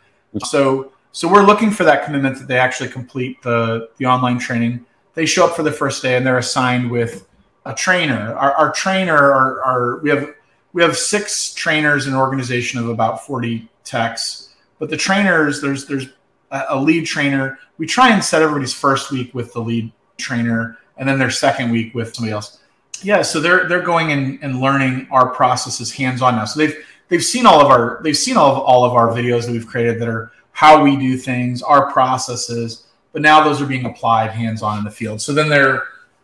So 0.46 0.94
so 1.12 1.28
we're 1.28 1.44
looking 1.44 1.70
for 1.70 1.84
that 1.84 2.06
commitment 2.06 2.38
that 2.40 2.48
they 2.48 2.58
actually 2.58 2.90
complete 2.90 3.42
the 3.44 3.90
the 3.98 4.06
online 4.06 4.40
training. 4.40 4.86
They 5.14 5.26
show 5.26 5.46
up 5.46 5.56
for 5.56 5.64
the 5.64 5.72
first 5.72 6.02
day 6.02 6.16
and 6.16 6.26
they're 6.26 6.38
assigned 6.38 6.90
with 6.90 7.28
a 7.66 7.74
trainer. 7.74 8.34
Our, 8.36 8.54
our 8.54 8.72
trainer, 8.72 9.18
our, 9.18 9.62
our 9.64 9.98
we 9.98 10.10
have 10.12 10.34
we 10.72 10.82
have 10.82 10.98
six 10.98 11.54
trainers 11.54 12.08
in 12.08 12.14
an 12.14 12.20
organization 12.20 12.80
of 12.80 12.88
about 12.88 13.26
40 13.26 13.68
techs. 13.84 14.56
But 14.78 14.90
the 14.90 14.98
trainers, 14.98 15.62
there's 15.62 15.88
there's 15.88 16.08
a, 16.52 16.64
a 16.70 16.80
lead 16.80 17.06
trainer. 17.06 17.60
We 17.78 17.86
try 17.86 18.14
and 18.14 18.24
set 18.24 18.42
everybody's 18.42 18.74
first 18.74 19.12
week 19.12 19.36
with 19.36 19.52
the 19.52 19.60
lead 19.60 19.92
trainer 20.18 20.78
and 20.96 21.08
then 21.08 21.20
their 21.20 21.32
second 21.32 21.70
week 21.70 21.94
with 21.94 22.16
somebody 22.16 22.32
else 22.32 22.59
yeah, 23.04 23.22
so 23.22 23.40
they're 23.40 23.68
they're 23.68 23.82
going 23.82 24.12
and, 24.12 24.40
and 24.42 24.60
learning 24.60 25.08
our 25.12 25.30
processes 25.30 25.92
hands 25.92 26.22
on 26.22 26.36
now. 26.36 26.46
So 26.46 26.60
they've 26.60 26.76
they've 27.08 27.24
seen 27.24 27.46
all 27.46 27.62
of 27.62 27.68
our 27.68 28.00
they've 28.04 28.18
seen 28.18 28.38
all 28.38 28.56
of 28.56 28.60
all 28.60 28.84
of 28.86 28.94
our 28.94 29.10
videos 29.10 29.46
that 29.46 29.52
we've 29.52 29.68
created 29.68 30.00
that 30.00 30.08
are 30.08 30.32
how 30.52 30.84
we 30.84 30.98
do 30.98 31.18
things, 31.18 31.62
our 31.62 31.92
processes, 31.92 32.88
but 33.14 33.22
now 33.22 33.44
those 33.44 33.62
are 33.62 33.66
being 33.66 33.86
applied 33.86 34.32
hands 34.32 34.62
on 34.62 34.78
in 34.78 34.84
the 34.84 34.92
field. 34.92 35.22
So 35.22 35.34
then 35.34 35.50
they're 35.50 35.84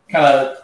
kind 0.09 0.25
of 0.25 0.57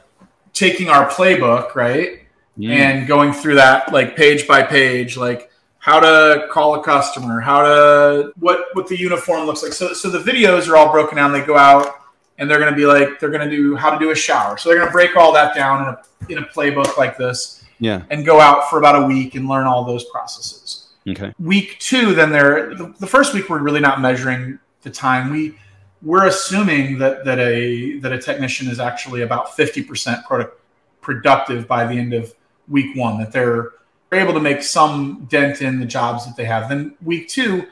taking 0.54 0.90
our 0.90 1.10
playbook, 1.10 1.76
right? 1.76 2.20
Yeah. 2.58 2.74
And 2.74 3.08
going 3.08 3.32
through 3.32 3.56
that 3.56 3.94
like 3.94 4.16
page 4.16 4.48
by 4.48 4.64
page, 4.64 5.18
like 5.18 5.50
how 5.80 6.00
to 6.00 6.48
call 6.52 6.76
a 6.76 6.84
customer, 6.84 7.40
how 7.40 7.64
to 7.64 8.34
what 8.40 8.66
what 8.74 8.88
the 8.88 8.98
uniform 8.98 9.46
looks 9.46 9.64
like. 9.64 9.74
So 9.74 9.94
so 9.94 10.10
the 10.10 10.20
videos 10.20 10.70
are 10.70 10.76
all 10.76 10.92
broken 10.92 11.18
down. 11.18 11.32
They 11.32 11.42
go 11.42 11.58
out 11.58 12.01
and 12.42 12.50
they're 12.50 12.58
going 12.58 12.72
to 12.72 12.76
be 12.76 12.88
like 12.88 13.20
they're 13.20 13.30
going 13.30 13.48
to 13.48 13.56
do 13.56 13.76
how 13.76 13.92
to 13.92 14.00
do 14.00 14.10
a 14.10 14.16
shower. 14.16 14.58
So 14.58 14.68
they're 14.68 14.80
going 14.80 14.90
to 14.90 14.92
break 14.92 15.16
all 15.16 15.32
that 15.32 15.56
down 15.56 15.84
in 15.84 15.88
a 15.88 16.32
in 16.40 16.44
a 16.44 16.48
playbook 16.48 16.98
like 16.98 17.16
this. 17.16 17.64
Yeah. 17.80 18.04
And 18.10 18.26
go 18.26 18.42
out 18.42 18.70
for 18.70 18.80
about 18.80 19.02
a 19.04 19.08
week 19.08 19.36
and 19.36 19.48
learn 19.48 19.68
all 19.68 19.86
those 19.86 20.04
processes. 20.06 20.90
Okay. 21.08 21.34
Week 21.40 21.78
two, 21.80 22.14
then 22.14 22.32
they're 22.32 22.76
the, 22.76 22.94
the 23.00 23.08
first 23.08 23.34
week 23.34 23.48
we're 23.50 23.60
really 23.60 23.80
not 23.80 24.02
measuring 24.02 24.60
the 24.82 24.90
time. 24.90 25.30
We 25.30 25.56
we're 26.02 26.26
assuming 26.26 26.98
that 26.98 27.26
that 27.26 27.40
a 27.40 28.00
that 28.00 28.12
a 28.12 28.18
technician 28.18 28.68
is 28.68 28.80
actually 28.80 29.22
about 29.22 29.56
fifty 29.56 29.84
percent 29.84 30.26
product 30.26 30.60
productive 31.02 31.68
by 31.68 31.86
the 31.86 31.94
end 31.94 32.14
of 32.14 32.34
week 32.68 32.96
one. 32.96 33.20
That 33.20 33.32
they're 33.32 33.74
able 34.12 34.34
to 34.34 34.40
make 34.40 34.64
some 34.64 35.28
dent 35.30 35.62
in 35.62 35.80
the 35.80 35.86
jobs 35.86 36.26
that 36.26 36.36
they 36.36 36.46
have. 36.46 36.70
Then 36.70 36.96
week 37.04 37.30
two, 37.30 37.68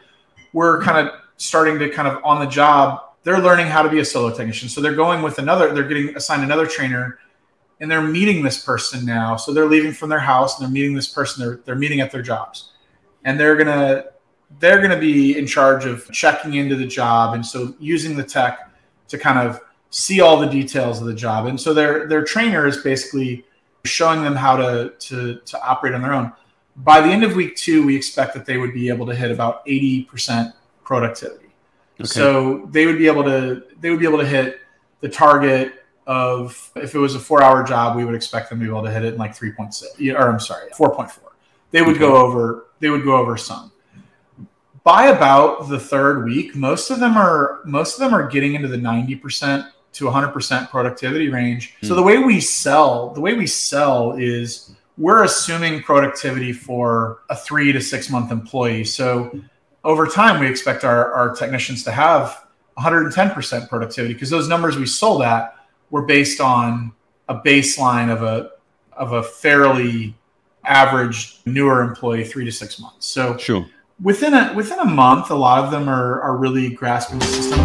we're 0.54 0.82
kind 0.82 1.08
of 1.08 1.14
starting 1.38 1.80
to 1.80 1.90
kind 1.90 2.08
of 2.08 2.24
on 2.24 2.40
the 2.40 2.50
job 2.50 3.09
they're 3.24 3.40
learning 3.40 3.68
how 3.68 3.82
to 3.82 3.90
be 3.90 4.00
a 4.00 4.06
solo 4.06 4.36
technician. 4.36 4.70
So 4.70 4.82
they're 4.82 4.96
going 4.96 5.22
with 5.22 5.40
another, 5.40 5.74
they're 5.74 5.88
getting 5.88 6.16
assigned 6.16 6.44
another 6.44 6.66
trainer 6.66 7.20
and 7.80 7.90
they're 7.90 8.02
meeting 8.02 8.44
this 8.44 8.64
person 8.64 9.06
now. 9.06 9.36
So 9.36 9.54
they're 9.54 9.66
leaving 9.66 9.94
from 9.94 10.10
their 10.10 10.20
house 10.20 10.58
and 10.58 10.66
they're 10.66 10.74
meeting 10.74 10.96
this 10.96 11.08
person. 11.08 11.46
They're 11.46 11.60
they're 11.66 11.76
meeting 11.76 12.02
at 12.02 12.12
their 12.12 12.22
jobs, 12.22 12.72
and 13.24 13.40
they're 13.40 13.56
gonna 13.56 14.06
they're 14.60 14.82
gonna 14.82 15.00
be 15.00 15.38
in 15.38 15.48
charge 15.48 15.86
of 15.86 16.10
checking 16.12 16.56
into 16.56 16.76
the 16.76 16.88
job, 16.88 17.36
and 17.36 17.46
so 17.46 17.74
using 17.80 18.18
the 18.18 18.24
tech 18.24 18.70
to 19.08 19.18
kind 19.18 19.40
of 19.40 19.62
see 19.92 20.22
all 20.22 20.40
the 20.40 20.48
details 20.48 21.00
of 21.02 21.08
the 21.08 21.14
job. 21.14 21.46
And 21.46 21.60
so 21.60 21.74
their 21.74 22.08
their 22.08 22.24
trainer 22.24 22.68
is 22.68 22.78
basically 22.78 23.46
showing 23.86 24.24
them 24.24 24.36
how 24.36 24.58
to 24.58 24.94
to 25.00 25.40
to 25.40 25.64
operate 25.64 25.94
on 25.94 26.02
their 26.02 26.14
own. 26.14 26.34
By 26.76 27.02
the 27.02 27.08
end 27.08 27.24
of 27.24 27.36
week 27.36 27.56
two, 27.56 27.86
we 27.86 27.96
expect 27.96 28.34
that 28.34 28.46
they 28.46 28.58
would 28.58 28.74
be 28.74 28.90
able 28.90 29.06
to 29.06 29.16
hit 29.16 29.32
about 29.32 29.64
eighty 29.66 30.04
percent 30.04 30.54
productivity. 30.84 31.49
Okay. 32.00 32.08
So 32.08 32.68
they 32.72 32.86
would 32.86 32.98
be 32.98 33.08
able 33.08 33.24
to 33.24 33.63
they 33.79 33.89
would 33.89 34.00
be 34.00 34.06
able 34.06 34.20
to 34.20 34.25
hit 34.25 34.60
the 35.01 35.10
target 35.10 35.74
of 36.08 36.72
if 36.75 36.96
it 36.96 37.00
was 37.00 37.15
a 37.15 37.20
four 37.20 37.44
hour 37.44 37.63
job, 37.63 37.96
we 37.96 38.03
would 38.03 38.15
expect 38.15 38.50
them 38.50 38.60
to 38.60 38.65
be 38.65 38.70
able 38.70 38.84
to 38.84 38.91
hit 38.91 39.03
it 39.03 39.13
in 39.13 39.20
like 39.20 39.36
3.6 39.36 40.20
or 40.20 40.29
I'm 40.29 40.39
sorry, 40.39 40.70
4.4. 40.72 41.20
They 41.72 41.82
would 41.82 41.91
okay. 41.91 42.00
go 42.00 42.18
over, 42.18 42.68
they 42.79 42.89
would 42.89 43.03
go 43.03 43.15
over 43.15 43.38
some. 43.38 43.72
By 44.84 45.08
about 45.08 45.70
the 45.70 45.79
third 45.79 46.25
week, 46.25 46.56
most 46.56 46.89
of 46.89 47.00
them 47.00 47.15
are 47.15 47.60
most 47.65 47.94
of 47.96 48.00
them 48.00 48.13
are 48.13 48.27
getting 48.27 48.56
into 48.56 48.68
the 48.68 48.77
90% 48.77 49.70
to 49.91 50.06
100% 50.06 50.70
productivity 50.70 51.29
range. 51.29 51.75
Mm. 51.82 51.88
So 51.89 51.96
the 51.96 52.01
way 52.01 52.18
we 52.18 52.39
sell, 52.39 53.12
the 53.12 53.22
way 53.22 53.34
we 53.34 53.46
sell 53.46 54.13
is 54.13 54.72
we're 54.98 55.24
assuming 55.24 55.84
productivity 55.84 56.53
for 56.53 57.22
a 57.29 57.36
three 57.36 57.72
to 57.72 57.82
six 57.82 58.10
month 58.10 58.32
employee. 58.32 58.84
So 58.84 59.39
over 59.83 60.07
time, 60.07 60.39
we 60.39 60.48
expect 60.48 60.83
our, 60.83 61.12
our 61.13 61.33
technicians 61.33 61.83
to 61.86 61.91
have 61.91 62.45
110% 62.77 63.69
productivity 63.69 64.13
because 64.13 64.29
those 64.29 64.48
numbers 64.48 64.77
we 64.77 64.86
sold 64.86 65.21
at 65.21 65.55
were 65.89 66.01
based 66.01 66.41
on 66.41 66.91
a 67.27 67.36
baseline 67.36 68.12
of 68.12 68.24
a 68.24 68.51
of 68.93 69.13
a 69.13 69.24
fairly 69.24 70.13
average 70.65 71.39
newer 71.45 71.81
employee 71.81 72.25
three 72.25 72.43
to 72.43 72.51
six 72.51 72.79
months. 72.79 73.05
So 73.05 73.38
sure. 73.38 73.65
within 74.01 74.33
a 74.33 74.53
within 74.53 74.79
a 74.79 74.86
month, 74.86 75.31
a 75.31 75.36
lot 75.36 75.63
of 75.63 75.71
them 75.71 75.88
are 75.88 76.21
are 76.21 76.36
really 76.36 76.69
grasping 76.69 77.19
the 77.19 77.25
system. 77.25 77.59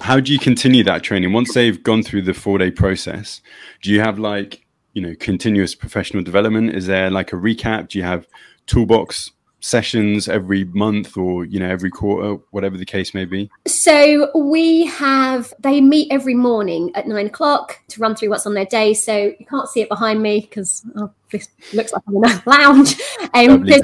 How 0.00 0.20
do 0.20 0.32
you 0.32 0.38
continue 0.38 0.84
that 0.84 1.02
training 1.02 1.32
once 1.32 1.54
they've 1.54 1.82
gone 1.82 2.02
through 2.02 2.22
the 2.22 2.34
four 2.34 2.58
day 2.58 2.70
process? 2.70 3.40
Do 3.82 3.92
you 3.92 4.00
have 4.00 4.18
like 4.18 4.64
you 4.94 5.02
know 5.02 5.14
continuous 5.14 5.74
professional 5.76 6.24
development? 6.24 6.74
Is 6.74 6.86
there 6.86 7.10
like 7.10 7.32
a 7.32 7.36
recap? 7.36 7.88
Do 7.88 7.98
you 7.98 8.04
have 8.04 8.26
toolbox 8.66 9.30
sessions 9.60 10.28
every 10.28 10.64
month 10.64 11.16
or 11.16 11.44
you 11.44 11.58
know 11.58 11.68
every 11.68 11.90
quarter 11.90 12.34
whatever 12.50 12.76
the 12.76 12.84
case 12.84 13.14
may 13.14 13.24
be? 13.24 13.50
So 13.66 14.30
we 14.38 14.86
have 14.86 15.52
they 15.58 15.80
meet 15.80 16.08
every 16.10 16.34
morning 16.34 16.90
at 16.94 17.06
nine 17.06 17.26
o'clock 17.26 17.80
to 17.88 18.00
run 18.00 18.14
through 18.14 18.30
what's 18.30 18.46
on 18.46 18.54
their 18.54 18.66
day. 18.66 18.94
So 18.94 19.34
you 19.38 19.46
can't 19.48 19.68
see 19.68 19.80
it 19.80 19.88
behind 19.88 20.22
me 20.22 20.40
because 20.40 20.84
oh, 20.96 21.10
this 21.30 21.48
looks 21.72 21.92
like 21.92 22.02
I'm 22.06 22.16
in 22.16 22.24
a 22.24 22.42
lounge. 22.46 23.00
Um, 23.34 23.64
there's 23.64 23.82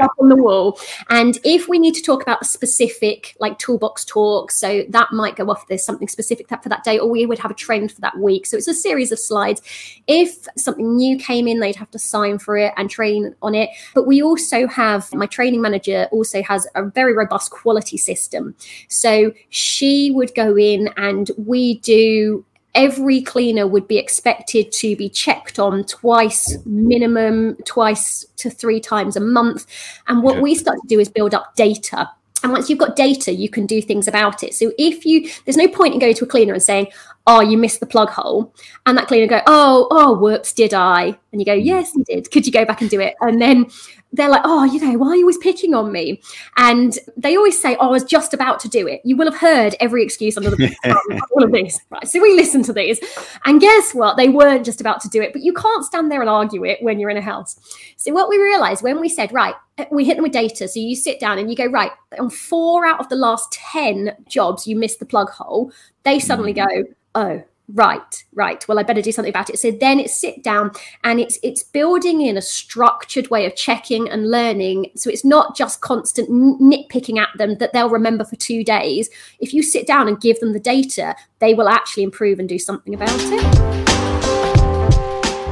up 0.00 0.10
on 0.18 0.28
the 0.28 0.36
wall. 0.36 0.78
And 1.08 1.38
if 1.44 1.68
we 1.68 1.78
need 1.78 1.94
to 1.94 2.02
talk 2.02 2.22
about 2.22 2.42
a 2.42 2.44
specific 2.44 3.36
like 3.40 3.58
toolbox 3.58 4.04
talk, 4.04 4.50
so 4.50 4.84
that 4.90 5.12
might 5.12 5.36
go 5.36 5.50
off. 5.50 5.66
There's 5.66 5.84
something 5.84 6.08
specific 6.08 6.48
that 6.48 6.62
for 6.62 6.68
that 6.68 6.84
day, 6.84 6.98
or 6.98 7.08
we 7.08 7.26
would 7.26 7.38
have 7.38 7.50
a 7.50 7.54
trend 7.54 7.92
for 7.92 8.00
that 8.02 8.18
week. 8.18 8.46
So 8.46 8.56
it's 8.56 8.68
a 8.68 8.74
series 8.74 9.12
of 9.12 9.18
slides. 9.18 9.62
If 10.06 10.46
something 10.56 10.96
new 10.96 11.16
came 11.16 11.48
in, 11.48 11.60
they'd 11.60 11.76
have 11.76 11.90
to 11.92 11.98
sign 11.98 12.38
for 12.38 12.56
it 12.56 12.72
and 12.76 12.90
train 12.90 13.34
on 13.42 13.54
it. 13.54 13.70
But 13.94 14.06
we 14.06 14.22
also 14.22 14.66
have 14.66 15.12
my 15.14 15.26
training 15.26 15.62
manager 15.62 16.08
also 16.12 16.42
has 16.42 16.66
a 16.74 16.84
very 16.84 17.14
robust 17.14 17.50
quality 17.50 17.96
system. 17.96 18.54
So 18.88 19.32
she 19.48 20.10
would 20.10 20.34
go 20.34 20.56
in 20.56 20.88
and 20.96 21.30
we 21.38 21.78
do 21.78 22.44
every 22.74 23.22
cleaner 23.22 23.66
would 23.66 23.86
be 23.86 23.98
expected 23.98 24.72
to 24.72 24.96
be 24.96 25.08
checked 25.08 25.58
on 25.58 25.84
twice 25.84 26.58
minimum 26.64 27.56
twice 27.64 28.26
to 28.36 28.50
three 28.50 28.80
times 28.80 29.16
a 29.16 29.20
month. 29.20 29.66
And 30.08 30.22
what 30.22 30.40
we 30.40 30.54
start 30.54 30.78
to 30.82 30.88
do 30.88 31.00
is 31.00 31.08
build 31.08 31.34
up 31.34 31.54
data. 31.56 32.10
And 32.42 32.52
once 32.52 32.68
you've 32.68 32.78
got 32.78 32.96
data 32.96 33.32
you 33.32 33.48
can 33.48 33.64
do 33.66 33.80
things 33.80 34.08
about 34.08 34.42
it. 34.42 34.54
So 34.54 34.72
if 34.78 35.06
you 35.06 35.30
there's 35.44 35.56
no 35.56 35.68
point 35.68 35.94
in 35.94 36.00
going 36.00 36.14
to 36.14 36.24
a 36.24 36.28
cleaner 36.28 36.52
and 36.52 36.62
saying 36.62 36.88
oh 37.26 37.40
you 37.40 37.56
missed 37.56 37.80
the 37.80 37.86
plug 37.86 38.10
hole. 38.10 38.54
And 38.86 38.98
that 38.98 39.08
cleaner 39.08 39.26
go 39.26 39.40
oh 39.46 39.88
oh 39.90 40.18
whoops 40.18 40.52
did 40.52 40.74
i? 40.74 41.16
And 41.32 41.40
you 41.40 41.44
go 41.44 41.58
hmm. 41.58 41.64
yes 41.64 41.94
you 41.94 42.04
did. 42.04 42.30
Could 42.30 42.46
you 42.46 42.52
go 42.52 42.64
back 42.64 42.80
and 42.80 42.90
do 42.90 43.00
it? 43.00 43.14
And 43.20 43.40
then 43.40 43.66
they're 44.14 44.28
like, 44.28 44.42
oh, 44.44 44.64
you 44.64 44.80
know, 44.80 44.96
why 44.96 45.08
are 45.08 45.16
you 45.16 45.24
always 45.24 45.38
picking 45.38 45.74
on 45.74 45.90
me? 45.90 46.22
And 46.56 46.96
they 47.16 47.36
always 47.36 47.60
say, 47.60 47.76
oh, 47.80 47.88
I 47.88 47.90
was 47.90 48.04
just 48.04 48.32
about 48.32 48.60
to 48.60 48.68
do 48.68 48.86
it. 48.86 49.00
You 49.04 49.16
will 49.16 49.30
have 49.30 49.40
heard 49.40 49.74
every 49.80 50.04
excuse 50.04 50.36
under 50.36 50.50
the 50.50 50.74
all 51.32 51.42
of 51.42 51.50
this. 51.50 51.80
Right. 51.90 52.06
So 52.06 52.20
we 52.22 52.32
listen 52.34 52.62
to 52.64 52.72
these. 52.72 53.00
And 53.44 53.60
guess 53.60 53.92
what? 53.92 54.16
They 54.16 54.28
weren't 54.28 54.64
just 54.64 54.80
about 54.80 55.00
to 55.00 55.08
do 55.08 55.20
it, 55.20 55.32
but 55.32 55.42
you 55.42 55.52
can't 55.52 55.84
stand 55.84 56.10
there 56.10 56.20
and 56.20 56.30
argue 56.30 56.64
it 56.64 56.80
when 56.80 57.00
you're 57.00 57.10
in 57.10 57.16
a 57.16 57.22
house. 57.22 57.58
So 57.96 58.12
what 58.12 58.28
we 58.28 58.38
realized 58.38 58.82
when 58.82 59.00
we 59.00 59.08
said, 59.08 59.32
right, 59.32 59.54
we 59.90 60.04
hit 60.04 60.16
them 60.16 60.22
with 60.22 60.32
data. 60.32 60.68
So 60.68 60.78
you 60.78 60.94
sit 60.94 61.18
down 61.18 61.38
and 61.38 61.50
you 61.50 61.56
go, 61.56 61.66
right, 61.66 61.90
on 62.18 62.30
four 62.30 62.86
out 62.86 63.00
of 63.00 63.08
the 63.08 63.16
last 63.16 63.50
10 63.52 64.14
jobs, 64.28 64.66
you 64.66 64.76
missed 64.76 65.00
the 65.00 65.06
plug 65.06 65.30
hole. 65.30 65.72
They 66.04 66.20
suddenly 66.20 66.54
mm. 66.54 66.68
go, 66.68 66.94
oh, 67.16 67.42
right 67.72 68.24
right. 68.34 68.66
Well 68.68 68.78
i 68.78 68.82
better 68.82 69.00
do 69.00 69.12
something 69.12 69.32
about 69.32 69.50
it. 69.50 69.58
So 69.58 69.70
then 69.70 69.98
it's 69.98 70.14
sit 70.14 70.42
down 70.42 70.72
and 71.02 71.18
it's 71.18 71.38
it's 71.42 71.62
building 71.62 72.20
in 72.20 72.36
a 72.36 72.42
structured 72.42 73.30
way 73.30 73.46
of 73.46 73.56
checking 73.56 74.08
and 74.08 74.30
learning. 74.30 74.90
So 74.96 75.08
it's 75.08 75.24
not 75.24 75.56
just 75.56 75.80
constant 75.80 76.28
nitpicking 76.28 77.18
at 77.18 77.30
them 77.36 77.56
that 77.58 77.72
they'll 77.72 77.88
remember 77.88 78.24
for 78.24 78.36
two 78.36 78.64
days. 78.64 79.08
If 79.40 79.54
you 79.54 79.62
sit 79.62 79.86
down 79.86 80.08
and 80.08 80.20
give 80.20 80.40
them 80.40 80.52
the 80.52 80.60
data 80.60 81.16
they 81.38 81.54
will 81.54 81.68
actually 81.68 82.02
improve 82.02 82.38
and 82.38 82.48
do 82.48 82.58
something 82.58 82.94
about 82.94 83.10
it. 83.12 83.84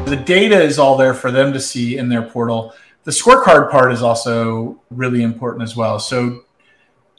The 0.07 0.17
data 0.17 0.61
is 0.61 0.79
all 0.79 0.97
there 0.97 1.15
for 1.15 1.31
them 1.31 1.53
to 1.53 1.61
see 1.61 1.97
in 1.97 2.09
their 2.09 2.23
portal. 2.23 2.75
The 3.05 3.11
scorecard 3.11 3.71
part 3.71 3.93
is 3.93 4.03
also 4.03 4.81
really 4.91 5.23
important 5.23 5.63
as 5.63 5.77
well. 5.77 5.99
So 5.99 6.45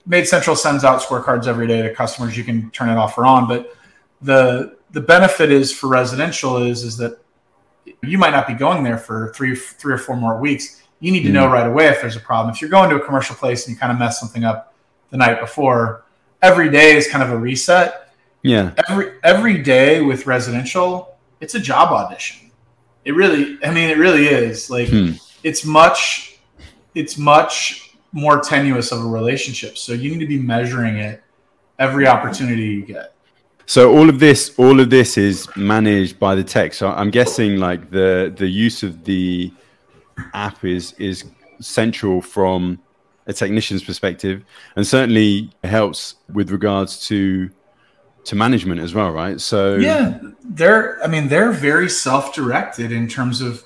MaidCentral 0.08 0.58
sends 0.58 0.84
out 0.84 1.02
scorecards 1.02 1.48
every 1.48 1.68
day 1.68 1.82
to 1.82 1.94
customers. 1.94 2.38
You 2.38 2.44
can 2.44 2.70
turn 2.72 2.90
it 2.90 2.98
off 2.98 3.18
or 3.18 3.26
on 3.26 3.48
but 3.48 3.76
the 4.22 4.78
the 4.94 5.02
benefit 5.02 5.52
is 5.52 5.72
for 5.72 5.88
residential 5.88 6.58
is 6.58 6.84
is 6.84 6.96
that 6.98 7.20
you 8.02 8.18
might 8.18 8.30
not 8.30 8.48
be 8.48 8.54
going 8.54 8.84
there 8.84 8.98
for 8.98 9.34
three 9.36 9.56
three 9.56 9.94
or 9.94 9.98
four 9.98 10.16
more 10.16 10.40
weeks. 10.40 10.82
You 11.00 11.12
need 11.12 11.24
to 11.24 11.30
know 11.30 11.46
mm-hmm. 11.46 11.54
right 11.54 11.68
away 11.68 11.88
if 11.88 12.00
there's 12.00 12.16
a 12.16 12.22
problem. 12.22 12.54
If 12.54 12.62
you're 12.62 12.70
going 12.70 12.90
to 12.90 12.96
a 12.96 13.06
commercial 13.06 13.36
place 13.36 13.68
and 13.68 13.76
you 13.76 13.80
kind 13.80 13.92
of 13.92 14.00
mess 14.00 14.20
something 14.20 14.46
up 14.46 14.74
the 15.10 15.18
night 15.18 15.42
before, 15.42 16.06
every 16.42 16.70
day 16.70 16.96
is 16.96 17.08
kind 17.08 17.24
of 17.24 17.32
a 17.32 17.38
reset. 17.38 18.14
Yeah. 18.44 18.74
Every 18.88 19.14
every 19.24 19.62
day 19.62 20.02
with 20.02 20.26
residential, 20.28 21.18
it's 21.42 21.56
a 21.56 21.60
job 21.60 21.92
audition. 21.92 22.52
It 23.04 23.16
really, 23.16 23.58
I 23.66 23.72
mean, 23.72 23.90
it 23.90 23.98
really 23.98 24.28
is. 24.28 24.70
Like 24.70 24.90
hmm. 24.90 25.12
it's 25.44 25.66
much, 25.66 26.40
it's 26.96 27.18
much 27.18 27.96
more 28.14 28.40
tenuous 28.40 28.92
of 28.92 29.04
a 29.04 29.08
relationship. 29.08 29.78
So 29.78 29.92
you 29.92 30.12
need 30.12 30.20
to 30.20 30.28
be 30.28 30.40
measuring 30.40 30.98
it 30.98 31.22
every 31.80 32.08
opportunity 32.08 32.64
you 32.64 32.86
get. 32.86 33.13
So 33.66 33.96
all 33.96 34.10
of 34.10 34.20
this, 34.20 34.54
all 34.58 34.80
of 34.80 34.90
this 34.90 35.18
is 35.18 35.48
managed 35.56 36.20
by 36.20 36.36
the 36.36 36.44
tech. 36.44 36.74
So 36.74 36.90
I'm 36.90 37.10
guessing 37.10 37.58
like 37.58 37.90
the 37.92 38.34
the 38.36 38.48
use 38.48 38.84
of 38.84 39.04
the 39.06 39.54
app 40.34 40.64
is 40.64 40.94
is 40.94 41.26
central 41.60 42.22
from 42.22 42.80
a 43.26 43.34
technician's 43.34 43.84
perspective, 43.84 44.44
and 44.76 44.86
certainly 44.86 45.52
helps 45.64 46.16
with 46.32 46.52
regards 46.52 47.08
to 47.08 47.50
to 48.26 48.36
management 48.36 48.80
as 48.80 48.94
well, 48.94 49.12
right? 49.12 49.40
So 49.40 49.76
yeah, 49.76 50.20
they're 50.44 51.02
I 51.04 51.08
mean 51.08 51.28
they're 51.28 51.52
very 51.52 51.90
self 51.90 52.34
directed 52.34 52.92
in 52.92 53.08
terms 53.08 53.42
of 53.42 53.64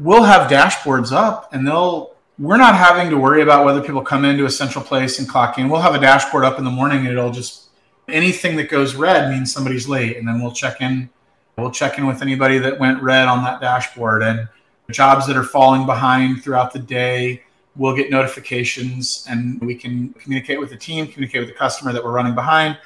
we'll 0.00 0.24
have 0.24 0.50
dashboards 0.50 1.12
up 1.12 1.52
and 1.52 1.66
they'll 1.66 2.14
we're 2.38 2.56
not 2.56 2.76
having 2.76 3.10
to 3.10 3.16
worry 3.16 3.42
about 3.42 3.64
whether 3.64 3.80
people 3.80 4.02
come 4.02 4.24
into 4.24 4.44
a 4.44 4.50
central 4.50 4.84
place 4.84 5.18
and 5.18 5.28
clock 5.28 5.58
in. 5.58 5.68
We'll 5.68 5.80
have 5.80 5.94
a 5.94 6.00
dashboard 6.00 6.44
up 6.44 6.58
in 6.58 6.64
the 6.64 6.70
morning 6.70 6.98
and 6.98 7.08
it'll 7.08 7.32
just 7.32 7.67
anything 8.08 8.56
that 8.56 8.68
goes 8.68 8.94
red 8.94 9.30
means 9.30 9.52
somebody's 9.52 9.88
late. 9.88 10.16
And 10.16 10.26
then 10.26 10.40
we'll 10.40 10.52
check 10.52 10.80
in 10.80 11.10
we'll 11.56 11.70
check 11.70 11.98
in 11.98 12.06
with 12.06 12.22
anybody 12.22 12.58
that 12.58 12.78
went 12.78 13.02
red 13.02 13.26
on 13.26 13.42
that 13.42 13.60
dashboard. 13.60 14.22
And 14.22 14.48
jobs 14.90 15.26
that 15.26 15.36
are 15.36 15.44
falling 15.44 15.84
behind 15.84 16.42
throughout 16.42 16.72
the 16.72 16.78
day 16.78 17.42
we'll 17.76 17.94
get 17.94 18.10
notifications 18.10 19.26
and 19.28 19.60
we 19.60 19.74
can 19.74 20.12
communicate 20.14 20.58
with 20.58 20.70
the 20.70 20.76
team 20.76 21.06
communicate 21.06 21.40
with 21.40 21.48
the 21.48 21.54
customer 21.54 21.92
that 21.92 22.02
we're 22.02 22.12
running 22.12 22.34
behind. 22.34 22.78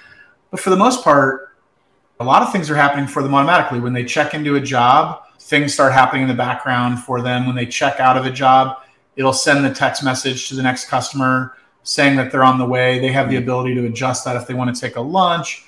But 0.51 0.61
for 0.61 0.71
the 0.71 0.77
most 0.77 1.03
part 1.03 1.51
a 2.21 2.25
lot 2.25 2.43
of 2.43 2.53
things 2.53 2.71
are 2.71 2.77
happening 2.77 3.07
for 3.07 3.23
them 3.23 3.35
automatically. 3.35 3.81
When 3.81 3.93
they 3.93 4.05
check 4.05 4.35
into 4.35 4.57
a 4.57 4.61
job 4.61 5.23
things 5.39 5.75
start 5.75 5.93
happening 5.93 6.23
in 6.23 6.29
the 6.29 6.35
background 6.35 7.01
for 7.01 7.21
them. 7.21 7.47
When 7.47 7.57
they 7.57 7.67
check 7.67 8.01
out 8.01 8.17
of 8.17 8.27
a 8.27 8.31
job 8.31 8.79
it'll 9.17 9.33
send 9.33 9.65
the 9.65 9.73
text 9.73 10.05
message 10.05 10.49
to 10.49 10.55
the 10.55 10.63
next 10.63 10.89
customer 10.89 11.57
saying 11.85 12.17
that 12.17 12.31
they're 12.31 12.45
on 12.45 12.59
the 12.59 12.65
way. 12.65 12.99
They 12.99 13.13
have 13.13 13.29
the 13.29 13.37
mm-hmm. 13.37 13.43
ability 13.45 13.75
to 13.75 13.87
adjust 13.87 14.25
that 14.25 14.37
if 14.37 14.47
they 14.47 14.55
want 14.55 14.75
to 14.75 14.81
take 14.81 14.97
a 14.97 15.01
lunch. 15.01 15.67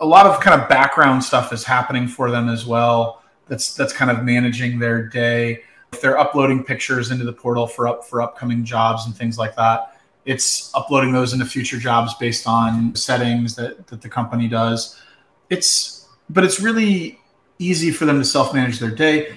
A 0.00 0.06
lot 0.06 0.26
of 0.26 0.40
kind 0.40 0.60
of 0.60 0.68
background 0.68 1.24
stuff 1.24 1.52
is 1.52 1.64
happening 1.64 2.06
for 2.06 2.30
them 2.30 2.48
as 2.48 2.66
well. 2.66 3.22
That's 3.48 3.74
that's 3.74 3.92
kind 3.92 4.10
of 4.10 4.24
managing 4.24 4.78
their 4.78 5.06
day. 5.06 5.62
If 5.92 6.00
they're 6.00 6.18
uploading 6.18 6.64
pictures 6.64 7.10
into 7.10 7.24
the 7.24 7.32
portal 7.32 7.66
for 7.66 7.88
up 7.88 8.04
for 8.04 8.20
upcoming 8.20 8.64
jobs 8.64 9.06
and 9.06 9.16
things 9.16 9.38
like 9.38 9.56
that, 9.56 10.00
it's 10.24 10.74
uploading 10.74 11.12
those 11.12 11.32
into 11.32 11.46
future 11.46 11.78
jobs 11.78 12.12
based 12.14 12.46
on 12.46 12.94
settings 12.94 13.54
that, 13.54 13.86
that 13.86 14.02
the 14.02 14.08
company 14.08 14.48
does. 14.48 15.00
It's 15.48 16.08
but 16.28 16.44
it's 16.44 16.60
really 16.60 17.20
easy 17.58 17.90
for 17.90 18.04
them 18.04 18.18
to 18.18 18.24
self 18.24 18.52
manage 18.52 18.78
their 18.78 18.90
day. 18.90 19.34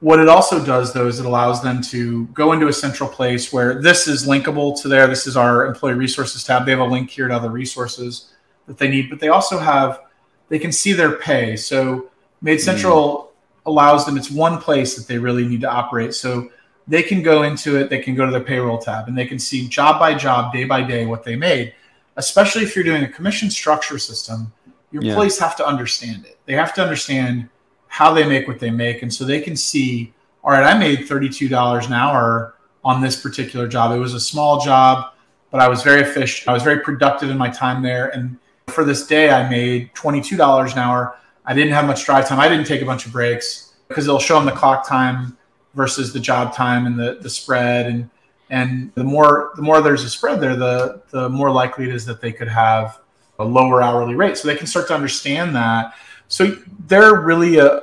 What 0.00 0.18
it 0.18 0.28
also 0.28 0.64
does, 0.64 0.94
though, 0.94 1.08
is 1.08 1.20
it 1.20 1.26
allows 1.26 1.62
them 1.62 1.82
to 1.82 2.24
go 2.28 2.52
into 2.52 2.68
a 2.68 2.72
central 2.72 3.08
place 3.08 3.52
where 3.52 3.82
this 3.82 4.08
is 4.08 4.26
linkable 4.26 4.80
to 4.80 4.88
there. 4.88 5.06
This 5.06 5.26
is 5.26 5.36
our 5.36 5.66
employee 5.66 5.92
resources 5.92 6.42
tab. 6.42 6.64
They 6.64 6.72
have 6.72 6.80
a 6.80 6.84
link 6.84 7.10
here 7.10 7.28
to 7.28 7.34
other 7.34 7.50
resources 7.50 8.32
that 8.66 8.78
they 8.78 8.88
need, 8.88 9.10
but 9.10 9.20
they 9.20 9.28
also 9.28 9.58
have, 9.58 10.00
they 10.48 10.58
can 10.58 10.72
see 10.72 10.94
their 10.94 11.12
pay. 11.12 11.54
So 11.54 12.08
MaidCentral 12.42 13.24
mm. 13.24 13.26
allows 13.66 14.06
them, 14.06 14.16
it's 14.16 14.30
one 14.30 14.58
place 14.58 14.96
that 14.96 15.06
they 15.06 15.18
really 15.18 15.46
need 15.46 15.60
to 15.60 15.70
operate. 15.70 16.14
So 16.14 16.50
they 16.88 17.02
can 17.02 17.22
go 17.22 17.42
into 17.42 17.76
it, 17.76 17.90
they 17.90 18.00
can 18.00 18.14
go 18.14 18.24
to 18.24 18.32
their 18.32 18.40
payroll 18.40 18.78
tab, 18.78 19.06
and 19.06 19.16
they 19.16 19.26
can 19.26 19.38
see 19.38 19.68
job 19.68 20.00
by 20.00 20.14
job, 20.14 20.52
day 20.52 20.64
by 20.64 20.82
day, 20.82 21.04
what 21.04 21.24
they 21.24 21.36
made. 21.36 21.74
Especially 22.16 22.62
if 22.62 22.74
you're 22.74 22.84
doing 22.84 23.04
a 23.04 23.08
commission 23.08 23.50
structure 23.50 23.98
system, 23.98 24.50
your 24.92 25.02
yeah. 25.02 25.10
employees 25.10 25.38
have 25.38 25.56
to 25.56 25.66
understand 25.66 26.24
it. 26.24 26.38
They 26.46 26.54
have 26.54 26.72
to 26.74 26.82
understand 26.82 27.50
how 27.90 28.14
they 28.14 28.26
make 28.26 28.46
what 28.46 28.60
they 28.60 28.70
make. 28.70 29.02
And 29.02 29.12
so 29.12 29.24
they 29.24 29.40
can 29.40 29.56
see, 29.56 30.14
all 30.44 30.52
right, 30.52 30.62
I 30.62 30.78
made 30.78 31.00
$32 31.00 31.86
an 31.86 31.92
hour 31.92 32.54
on 32.84 33.02
this 33.02 33.20
particular 33.20 33.66
job. 33.66 33.92
It 33.92 33.98
was 33.98 34.14
a 34.14 34.20
small 34.20 34.60
job, 34.60 35.12
but 35.50 35.60
I 35.60 35.66
was 35.68 35.82
very 35.82 36.00
efficient. 36.00 36.48
I 36.48 36.52
was 36.52 36.62
very 36.62 36.78
productive 36.80 37.30
in 37.30 37.36
my 37.36 37.50
time 37.50 37.82
there. 37.82 38.08
And 38.08 38.38
for 38.68 38.84
this 38.84 39.08
day, 39.08 39.30
I 39.30 39.50
made 39.50 39.92
$22 39.94 40.72
an 40.72 40.78
hour. 40.78 41.16
I 41.44 41.52
didn't 41.52 41.72
have 41.72 41.84
much 41.84 42.04
drive 42.04 42.28
time. 42.28 42.38
I 42.38 42.48
didn't 42.48 42.66
take 42.66 42.80
a 42.80 42.86
bunch 42.86 43.06
of 43.06 43.12
breaks 43.12 43.74
because 43.88 44.06
it'll 44.06 44.20
show 44.20 44.36
them 44.36 44.46
the 44.46 44.52
clock 44.52 44.86
time 44.86 45.36
versus 45.74 46.12
the 46.12 46.20
job 46.20 46.54
time 46.54 46.86
and 46.86 46.96
the, 46.96 47.18
the 47.20 47.28
spread. 47.28 47.86
And, 47.86 48.08
and 48.50 48.92
the 48.94 49.04
more, 49.04 49.50
the 49.56 49.62
more 49.62 49.82
there's 49.82 50.04
a 50.04 50.10
spread 50.10 50.40
there, 50.40 50.54
the, 50.54 51.02
the 51.10 51.28
more 51.28 51.50
likely 51.50 51.88
it 51.88 51.94
is 51.94 52.06
that 52.06 52.20
they 52.20 52.30
could 52.30 52.48
have 52.48 53.00
a 53.40 53.44
lower 53.44 53.82
hourly 53.82 54.14
rate. 54.14 54.38
So 54.38 54.46
they 54.46 54.54
can 54.54 54.68
start 54.68 54.86
to 54.88 54.94
understand 54.94 55.56
that. 55.56 55.94
So 56.30 56.56
they're 56.86 57.20
really 57.20 57.58
a, 57.58 57.82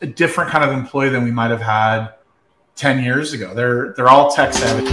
a 0.00 0.06
different 0.06 0.50
kind 0.50 0.64
of 0.64 0.76
employee 0.76 1.08
than 1.08 1.22
we 1.22 1.30
might 1.30 1.52
have 1.52 1.60
had 1.60 2.08
10 2.74 3.04
years 3.04 3.32
ago. 3.32 3.54
They're, 3.54 3.92
they're 3.92 4.08
all 4.08 4.28
tech 4.32 4.52
savvy. 4.52 4.86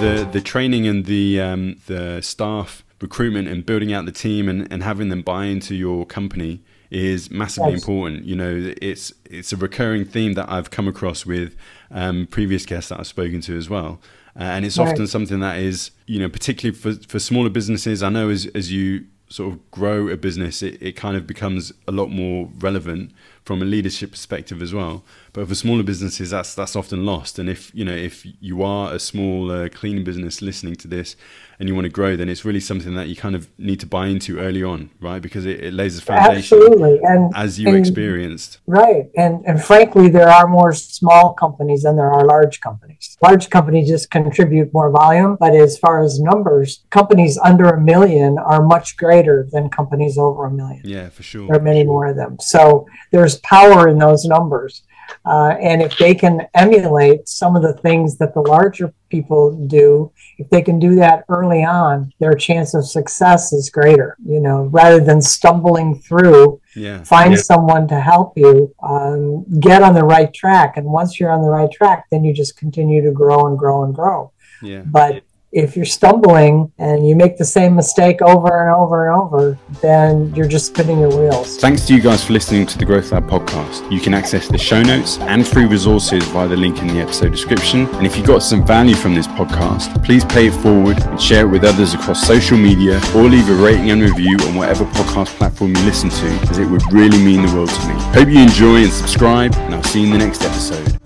The, 0.00 0.26
the 0.32 0.40
training 0.40 0.86
and 0.86 1.04
the, 1.04 1.38
um, 1.38 1.76
the 1.86 2.22
staff 2.22 2.82
recruitment 3.02 3.46
and 3.46 3.66
building 3.66 3.92
out 3.92 4.06
the 4.06 4.12
team 4.12 4.48
and, 4.48 4.72
and 4.72 4.82
having 4.82 5.10
them 5.10 5.20
buy 5.20 5.44
into 5.44 5.74
your 5.74 6.06
company 6.06 6.62
is 6.90 7.30
massively 7.30 7.72
yes. 7.72 7.82
important. 7.82 8.24
You 8.24 8.36
know, 8.36 8.72
it's 8.80 9.12
it's 9.26 9.52
a 9.52 9.56
recurring 9.58 10.06
theme 10.06 10.32
that 10.32 10.50
I've 10.50 10.70
come 10.70 10.88
across 10.88 11.24
with 11.24 11.56
um, 11.90 12.26
previous 12.26 12.64
guests 12.66 12.88
that 12.88 12.98
I've 12.98 13.06
spoken 13.06 13.40
to 13.42 13.56
as 13.56 13.70
well, 13.70 14.00
uh, 14.34 14.42
and 14.42 14.64
it's 14.64 14.76
right. 14.76 14.88
often 14.88 15.06
something 15.06 15.38
that 15.38 15.58
is 15.60 15.92
you 16.06 16.18
know 16.18 16.28
particularly 16.28 16.76
for 16.76 16.94
for 17.06 17.20
smaller 17.20 17.48
businesses. 17.48 18.02
I 18.02 18.08
know 18.08 18.28
as 18.28 18.46
as 18.56 18.72
you 18.72 19.04
sort 19.30 19.54
of 19.54 19.70
grow 19.70 20.08
a 20.08 20.16
business, 20.16 20.62
it, 20.62 20.76
it 20.82 20.92
kind 20.92 21.16
of 21.16 21.26
becomes 21.26 21.72
a 21.88 21.92
lot 21.92 22.10
more 22.10 22.50
relevant 22.58 23.12
from 23.44 23.62
a 23.62 23.64
leadership 23.64 24.10
perspective 24.10 24.60
as 24.60 24.74
well. 24.74 25.04
But 25.32 25.48
for 25.48 25.54
smaller 25.54 25.82
businesses, 25.82 26.30
that's 26.30 26.54
that's 26.54 26.74
often 26.74 27.06
lost. 27.06 27.38
And 27.38 27.48
if 27.48 27.74
you 27.74 27.84
know 27.84 27.94
if 27.94 28.26
you 28.40 28.62
are 28.62 28.92
a 28.92 28.98
small 28.98 29.50
uh, 29.50 29.68
cleaning 29.68 30.04
business 30.04 30.42
listening 30.42 30.76
to 30.76 30.88
this 30.88 31.16
and 31.58 31.68
you 31.68 31.74
want 31.74 31.84
to 31.84 31.90
grow, 31.90 32.16
then 32.16 32.28
it's 32.28 32.44
really 32.44 32.60
something 32.60 32.94
that 32.94 33.08
you 33.08 33.14
kind 33.14 33.34
of 33.34 33.48
need 33.58 33.78
to 33.80 33.86
buy 33.86 34.06
into 34.06 34.40
early 34.40 34.62
on, 34.62 34.90
right? 35.00 35.20
Because 35.20 35.44
it, 35.46 35.60
it 35.60 35.74
lays 35.74 35.96
the 35.96 36.02
foundation 36.02 36.58
Absolutely. 36.58 36.98
And, 37.02 37.32
as 37.36 37.60
you 37.60 37.68
and, 37.68 37.76
experienced. 37.76 38.58
Right. 38.66 39.10
And 39.16 39.44
and 39.46 39.62
frankly, 39.62 40.08
there 40.08 40.28
are 40.28 40.48
more 40.48 40.72
small 40.72 41.34
companies 41.34 41.82
than 41.82 41.96
there 41.96 42.10
are 42.10 42.26
large 42.26 42.60
companies. 42.60 43.16
Large 43.22 43.50
companies 43.50 43.88
just 43.88 44.10
contribute 44.10 44.72
more 44.72 44.90
volume, 44.90 45.36
but 45.38 45.54
as 45.54 45.78
far 45.78 46.02
as 46.02 46.18
numbers, 46.18 46.84
companies 46.90 47.38
under 47.38 47.68
a 47.68 47.80
million 47.80 48.38
are 48.38 48.64
much 48.64 48.96
greater 48.96 49.46
than 49.52 49.68
companies 49.68 50.18
over 50.18 50.46
a 50.46 50.50
million. 50.50 50.82
Yeah, 50.84 51.08
for 51.10 51.22
sure. 51.22 51.46
There 51.46 51.56
are 51.56 51.62
many 51.62 51.84
more 51.84 52.06
of 52.06 52.16
them. 52.16 52.38
So 52.40 52.86
there's 53.12 53.38
power 53.40 53.88
in 53.88 53.98
those 53.98 54.24
numbers. 54.24 54.82
Uh, 55.24 55.54
and 55.60 55.82
if 55.82 55.96
they 55.98 56.14
can 56.14 56.46
emulate 56.54 57.28
some 57.28 57.56
of 57.56 57.62
the 57.62 57.72
things 57.74 58.18
that 58.18 58.34
the 58.34 58.40
larger 58.40 58.92
people 59.08 59.52
do, 59.66 60.10
if 60.38 60.48
they 60.50 60.62
can 60.62 60.78
do 60.78 60.94
that 60.94 61.24
early 61.28 61.64
on, 61.64 62.12
their 62.20 62.34
chance 62.34 62.74
of 62.74 62.86
success 62.86 63.52
is 63.52 63.70
greater. 63.70 64.16
You 64.24 64.40
know, 64.40 64.64
rather 64.64 65.00
than 65.00 65.20
stumbling 65.20 66.00
through, 66.00 66.60
yeah. 66.76 67.02
find 67.04 67.32
yeah. 67.32 67.40
someone 67.40 67.88
to 67.88 68.00
help 68.00 68.32
you 68.36 68.74
um, 68.82 69.44
get 69.60 69.82
on 69.82 69.94
the 69.94 70.04
right 70.04 70.32
track. 70.32 70.76
And 70.76 70.86
once 70.86 71.18
you're 71.18 71.32
on 71.32 71.42
the 71.42 71.50
right 71.50 71.70
track, 71.70 72.06
then 72.10 72.24
you 72.24 72.32
just 72.32 72.56
continue 72.56 73.02
to 73.02 73.12
grow 73.12 73.46
and 73.46 73.58
grow 73.58 73.84
and 73.84 73.94
grow. 73.94 74.32
Yeah. 74.62 74.82
But 74.86 75.24
if 75.52 75.74
you're 75.76 75.84
stumbling 75.84 76.72
and 76.78 77.08
you 77.08 77.16
make 77.16 77.36
the 77.36 77.44
same 77.44 77.74
mistake 77.74 78.22
over 78.22 78.66
and 78.66 78.74
over 78.74 79.08
and 79.08 79.20
over, 79.20 79.58
then 79.82 80.32
you're 80.34 80.46
just 80.46 80.66
spinning 80.66 81.00
your 81.00 81.08
wheels. 81.08 81.56
Thanks 81.56 81.86
to 81.86 81.94
you 81.94 82.00
guys 82.00 82.24
for 82.24 82.32
listening 82.32 82.66
to 82.66 82.78
the 82.78 82.84
Growth 82.84 83.10
Lab 83.10 83.28
podcast. 83.28 83.90
You 83.90 84.00
can 84.00 84.14
access 84.14 84.46
the 84.46 84.58
show 84.58 84.82
notes 84.82 85.18
and 85.18 85.46
free 85.46 85.66
resources 85.66 86.22
via 86.28 86.46
the 86.46 86.56
link 86.56 86.78
in 86.78 86.86
the 86.86 87.00
episode 87.00 87.32
description. 87.32 87.86
And 87.96 88.06
if 88.06 88.16
you 88.16 88.24
got 88.24 88.42
some 88.42 88.64
value 88.64 88.94
from 88.94 89.14
this 89.14 89.26
podcast, 89.26 90.04
please 90.04 90.24
pay 90.24 90.48
it 90.48 90.54
forward 90.54 91.02
and 91.02 91.20
share 91.20 91.46
it 91.46 91.50
with 91.50 91.64
others 91.64 91.94
across 91.94 92.24
social 92.24 92.56
media 92.56 93.00
or 93.16 93.24
leave 93.24 93.48
a 93.48 93.54
rating 93.54 93.90
and 93.90 94.02
review 94.02 94.36
on 94.42 94.54
whatever 94.54 94.84
podcast 94.84 95.36
platform 95.36 95.74
you 95.74 95.82
listen 95.82 96.10
to, 96.10 96.26
as 96.48 96.58
it 96.58 96.66
would 96.66 96.82
really 96.92 97.18
mean 97.18 97.44
the 97.44 97.52
world 97.52 97.70
to 97.70 97.88
me. 97.88 97.94
Hope 98.14 98.28
you 98.28 98.40
enjoy 98.40 98.84
and 98.84 98.92
subscribe, 98.92 99.54
and 99.54 99.74
I'll 99.74 99.82
see 99.82 100.00
you 100.00 100.06
in 100.06 100.12
the 100.12 100.24
next 100.24 100.42
episode. 100.42 100.99